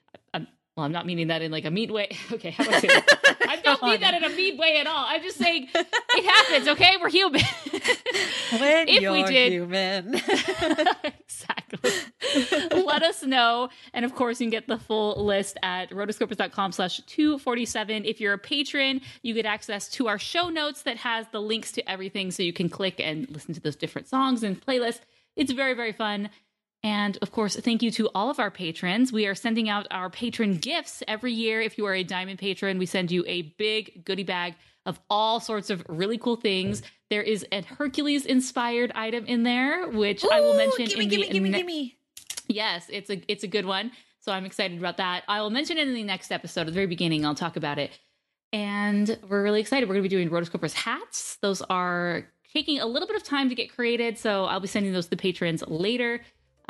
well, 0.76 0.86
I'm 0.86 0.92
not 0.92 1.04
meaning 1.06 1.28
that 1.28 1.42
in 1.42 1.50
like 1.50 1.64
a 1.64 1.70
mean 1.70 1.92
way. 1.92 2.16
Okay, 2.32 2.50
how 2.50 2.64
do 2.64 2.70
I 2.70 2.80
say 2.80 2.88
that? 2.88 3.36
I 3.48 3.56
don't 3.56 3.82
mean 3.82 4.00
that 4.00 4.14
in 4.14 4.24
a 4.24 4.28
mean 4.30 4.56
way 4.56 4.78
at 4.78 4.86
all. 4.86 5.04
I'm 5.08 5.22
just 5.22 5.36
saying 5.36 5.68
it 5.74 6.24
happens. 6.24 6.68
Okay, 6.68 6.94
we're 7.00 7.10
human. 7.10 7.40
when 7.72 8.88
If 8.88 9.00
we 9.00 9.00
you're 9.00 9.26
did- 9.26 9.52
human. 9.52 10.14
exactly. 11.04 11.90
Let 12.70 13.02
us 13.02 13.22
know. 13.24 13.68
And 13.92 14.04
of 14.04 14.14
course, 14.14 14.40
you 14.40 14.46
can 14.46 14.50
get 14.50 14.68
the 14.68 14.78
full 14.78 15.24
list 15.24 15.58
at 15.62 15.90
rotoscopers.com 15.90 16.72
slash 16.72 17.00
247. 17.06 18.04
If 18.04 18.20
you're 18.20 18.34
a 18.34 18.38
patron, 18.38 19.00
you 19.22 19.34
get 19.34 19.46
access 19.46 19.88
to 19.90 20.08
our 20.08 20.18
show 20.18 20.48
notes 20.48 20.82
that 20.82 20.96
has 20.98 21.26
the 21.32 21.40
links 21.40 21.72
to 21.72 21.90
everything 21.90 22.30
so 22.30 22.42
you 22.42 22.52
can 22.52 22.68
click 22.68 23.00
and 23.00 23.28
listen 23.30 23.54
to 23.54 23.60
those 23.60 23.76
different 23.76 24.06
songs 24.08 24.42
and 24.42 24.60
playlists. 24.64 25.00
It's 25.36 25.52
very, 25.52 25.74
very 25.74 25.92
fun. 25.92 26.30
And 26.82 27.18
of 27.20 27.30
course, 27.30 27.56
thank 27.56 27.82
you 27.82 27.90
to 27.92 28.08
all 28.14 28.30
of 28.30 28.40
our 28.40 28.50
patrons. 28.50 29.12
We 29.12 29.26
are 29.26 29.34
sending 29.34 29.68
out 29.68 29.86
our 29.90 30.08
patron 30.08 30.56
gifts 30.56 31.02
every 31.06 31.32
year. 31.32 31.60
If 31.60 31.76
you 31.76 31.84
are 31.86 31.94
a 31.94 32.02
diamond 32.02 32.38
patron, 32.38 32.78
we 32.78 32.86
send 32.86 33.10
you 33.10 33.22
a 33.26 33.42
big 33.58 34.04
goodie 34.04 34.24
bag 34.24 34.54
of 34.86 34.98
all 35.10 35.40
sorts 35.40 35.68
of 35.68 35.84
really 35.88 36.16
cool 36.16 36.36
things. 36.36 36.82
There 37.10 37.22
is 37.22 37.44
a 37.52 37.62
Hercules 37.62 38.24
inspired 38.24 38.92
item 38.94 39.26
in 39.26 39.42
there, 39.42 39.88
which 39.88 40.24
I 40.24 40.40
will 40.40 40.54
Ooh, 40.54 40.56
mention 40.56 40.86
Gimme, 40.86 41.04
in 41.04 41.10
gimme, 41.10 41.26
the 41.26 41.32
gimme, 41.32 41.50
gimme. 41.50 41.96
Yes, 42.48 42.86
it's 42.90 43.10
a 43.10 43.22
it's 43.30 43.44
a 43.44 43.48
good 43.48 43.66
one. 43.66 43.92
So 44.20 44.32
I'm 44.32 44.44
excited 44.44 44.78
about 44.78 44.96
that. 44.98 45.24
I 45.28 45.40
will 45.40 45.50
mention 45.50 45.78
it 45.78 45.86
in 45.86 45.94
the 45.94 46.02
next 46.02 46.30
episode. 46.32 46.62
At 46.62 46.66
the 46.66 46.72
very 46.72 46.86
beginning, 46.86 47.24
I'll 47.24 47.34
talk 47.34 47.56
about 47.56 47.78
it. 47.78 47.98
And 48.52 49.18
we're 49.28 49.42
really 49.42 49.60
excited. 49.60 49.88
We're 49.88 49.94
going 49.94 50.02
to 50.02 50.08
be 50.08 50.14
doing 50.14 50.30
Rotoscopers 50.30 50.72
hats. 50.72 51.36
Those 51.40 51.62
are 51.62 52.26
taking 52.52 52.80
a 52.80 52.86
little 52.86 53.06
bit 53.06 53.16
of 53.16 53.22
time 53.22 53.48
to 53.48 53.54
get 53.54 53.72
created, 53.72 54.18
so 54.18 54.44
I'll 54.46 54.60
be 54.60 54.66
sending 54.66 54.92
those 54.92 55.04
to 55.04 55.10
the 55.10 55.16
patrons 55.16 55.62
later. 55.68 56.20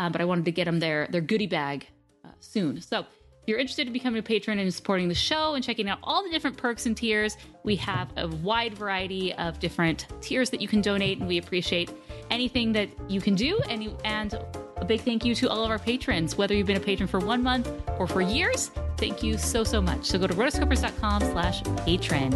Uh, 0.01 0.09
but 0.09 0.23
I 0.23 0.25
wanted 0.25 0.47
to 0.47 0.53
get 0.53 0.65
them 0.65 0.81
their 0.81 1.07
their 1.11 1.21
goodie 1.21 1.47
bag 1.47 1.87
uh, 2.25 2.29
soon. 2.41 2.81
So 2.81 3.01
if 3.01 3.07
you're 3.47 3.59
interested 3.59 3.87
in 3.87 3.93
becoming 3.93 4.19
a 4.19 4.23
patron 4.23 4.59
and 4.59 4.73
supporting 4.73 5.09
the 5.09 5.15
show 5.15 5.55
and 5.55 5.63
checking 5.63 5.91
out 5.91 5.99
all 6.03 6.23
the 6.23 6.31
different 6.31 6.57
perks 6.57 6.87
and 6.87 6.97
tiers, 6.97 7.37
we 7.65 7.77
have 7.77 8.09
a 8.17 8.27
wide 8.27 8.73
variety 8.75 9.35
of 9.35 9.59
different 9.59 10.07
tiers 10.23 10.49
that 10.51 10.63
you 10.63 10.69
can 10.69 10.81
donate, 10.81 11.19
and 11.19 11.29
we 11.29 11.37
appreciate 11.37 11.91
anything 12.31 12.73
that 12.73 12.89
you 13.09 13.21
can 13.21 13.35
do. 13.35 13.61
And, 13.69 13.85
you, 13.85 13.95
and 14.05 14.33
a 14.77 14.85
big 14.87 15.03
thank 15.03 15.25
you 15.25 15.35
to 15.35 15.51
all 15.51 15.65
of 15.65 15.71
our 15.71 15.79
patrons, 15.79 16.39
whether 16.39 16.55
you've 16.55 16.67
been 16.67 16.79
a 16.79 16.81
patron 16.81 17.07
for 17.07 17.21
one 17.21 17.43
month 17.43 17.71
or 17.99 18.07
for 18.07 18.23
years. 18.23 18.71
Thank 18.97 19.23
you 19.23 19.37
so, 19.37 19.65
so 19.65 19.83
much. 19.83 20.07
So 20.07 20.19
go 20.19 20.27
to 20.27 20.35
rotoscopers.com 20.35 21.21
slash 21.33 21.63
patron. 21.85 22.33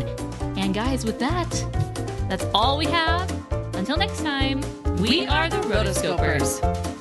And 0.58 0.74
guys, 0.74 1.06
with 1.06 1.18
that, 1.18 1.50
that's 2.28 2.44
all 2.52 2.76
we 2.76 2.86
have. 2.86 3.30
Until 3.74 3.96
next 3.96 4.22
time, 4.22 4.60
we 4.98 5.26
are 5.26 5.48
the 5.48 5.58
Rotoscopers. 5.58 6.93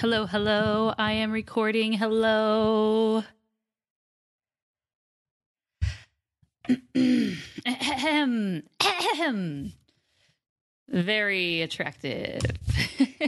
Hello, 0.00 0.24
hello. 0.24 0.94
I 0.96 1.12
am 1.12 1.30
recording. 1.30 1.92
Hello. 1.92 3.22
Ahem. 7.66 8.62
Ahem. 8.82 9.74
Very 10.88 11.60
attractive. 11.60 12.40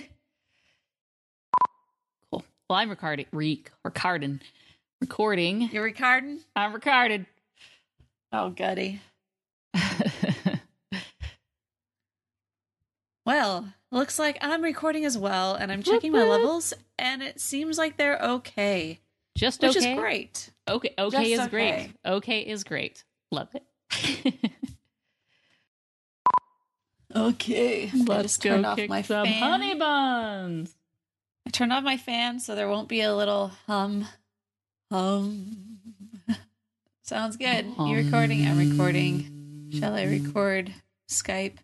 cool. 2.31 2.43
Well, 2.71 2.79
I'm 2.79 2.89
recording. 2.89 3.27
Re- 3.33 3.65
recording. 3.85 4.41
Recording. 5.03 5.69
You're 5.71 5.85
recording? 5.85 6.39
I'm 6.57 6.73
recorded. 6.73 7.27
Oh, 8.33 8.49
goody. 8.49 8.99
well, 13.27 13.75
looks 13.93 14.19
like 14.19 14.39
I'm 14.41 14.63
recording 14.63 15.05
as 15.05 15.17
well, 15.17 15.55
and 15.55 15.71
I'm 15.71 15.83
checking 15.85 16.11
my 16.11 16.25
levels, 16.25 16.75
and 16.99 17.23
it 17.23 17.41
seems 17.41 17.79
like 17.79 17.97
they're 17.97 18.19
okay, 18.21 18.99
Just 19.37 19.63
okay. 19.63 19.69
which 19.69 19.77
is 19.77 19.87
great. 19.99 20.51
Okay. 20.69 20.95
Okay 20.99 21.31
Just 21.31 21.43
is 21.45 21.49
great. 21.49 21.73
okay. 21.73 21.93
Okay 22.05 22.41
is 22.41 22.65
great. 22.65 23.05
Love 23.31 23.49
it. 23.55 24.35
Okay, 27.15 27.91
Let's 27.93 28.39
go 28.39 28.65
off 28.65 28.79
my 28.89 29.03
some 29.03 29.27
fan. 29.27 29.43
honey 29.43 29.75
buns. 29.75 30.75
I 31.47 31.51
turned 31.51 31.71
off 31.71 31.85
my 31.85 31.99
fan 31.99 32.41
so 32.41 32.55
there 32.55 32.69
won't 32.71 32.89
be 32.89 33.03
a 33.03 33.15
little 33.15 33.49
hum. 33.67 34.07
Hum. 34.91 35.79
Sounds 37.03 37.37
good. 37.37 37.67
You 37.79 37.97
recording? 37.97 38.47
I'm 38.47 38.57
recording. 38.57 39.71
Shall 39.79 39.95
I 39.95 40.05
record 40.05 40.73
Skype? 41.07 41.59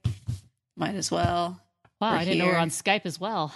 Might 0.77 0.97
as 0.97 1.11
well. 1.11 1.63
Wow, 2.01 2.13
We're 2.13 2.17
I 2.19 2.25
didn't 2.25 2.39
know 2.39 2.45
we 2.47 2.51
we're 2.53 2.59
on 2.59 2.71
Skype 2.71 3.07
as 3.07 3.19
well. 3.21 3.53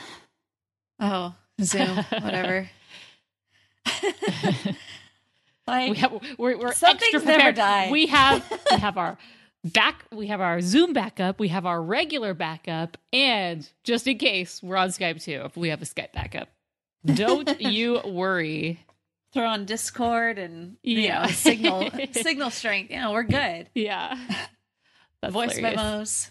Oh, 1.00 1.34
Zoom, 1.60 1.96
whatever. 2.20 2.68
like, 5.66 5.90
we 5.90 5.96
have, 5.96 6.12
we're, 6.38 6.58
we're 6.58 6.68
extra 6.68 7.20
prepared. 7.20 7.90
We 7.90 8.06
have 8.06 8.50
we 8.70 8.76
have 8.78 8.98
our 8.98 9.18
back 9.64 10.04
we 10.12 10.26
have 10.28 10.40
our 10.40 10.60
Zoom 10.60 10.92
backup, 10.92 11.38
we 11.38 11.48
have 11.48 11.66
our 11.66 11.80
regular 11.82 12.34
backup, 12.34 12.96
and 13.12 13.68
just 13.84 14.06
in 14.06 14.18
case 14.18 14.62
we're 14.62 14.76
on 14.76 14.88
Skype 14.88 15.22
too, 15.22 15.42
if 15.44 15.56
we 15.56 15.68
have 15.68 15.82
a 15.82 15.86
Skype 15.86 16.12
backup. 16.12 16.48
Don't 17.04 17.60
you 17.60 18.00
worry. 18.04 18.78
throw 19.32 19.46
on 19.46 19.64
Discord 19.64 20.38
and 20.38 20.76
you 20.82 20.98
Yeah. 21.00 21.22
know, 21.22 21.28
signal 21.28 21.90
signal 22.12 22.50
strength. 22.50 22.90
You 22.90 23.00
know, 23.00 23.12
we're 23.12 23.22
good. 23.24 23.68
Yeah. 23.74 24.16
That's 25.20 25.32
Voice 25.32 25.56
hilarious. 25.56 25.76
memos. 25.76 26.30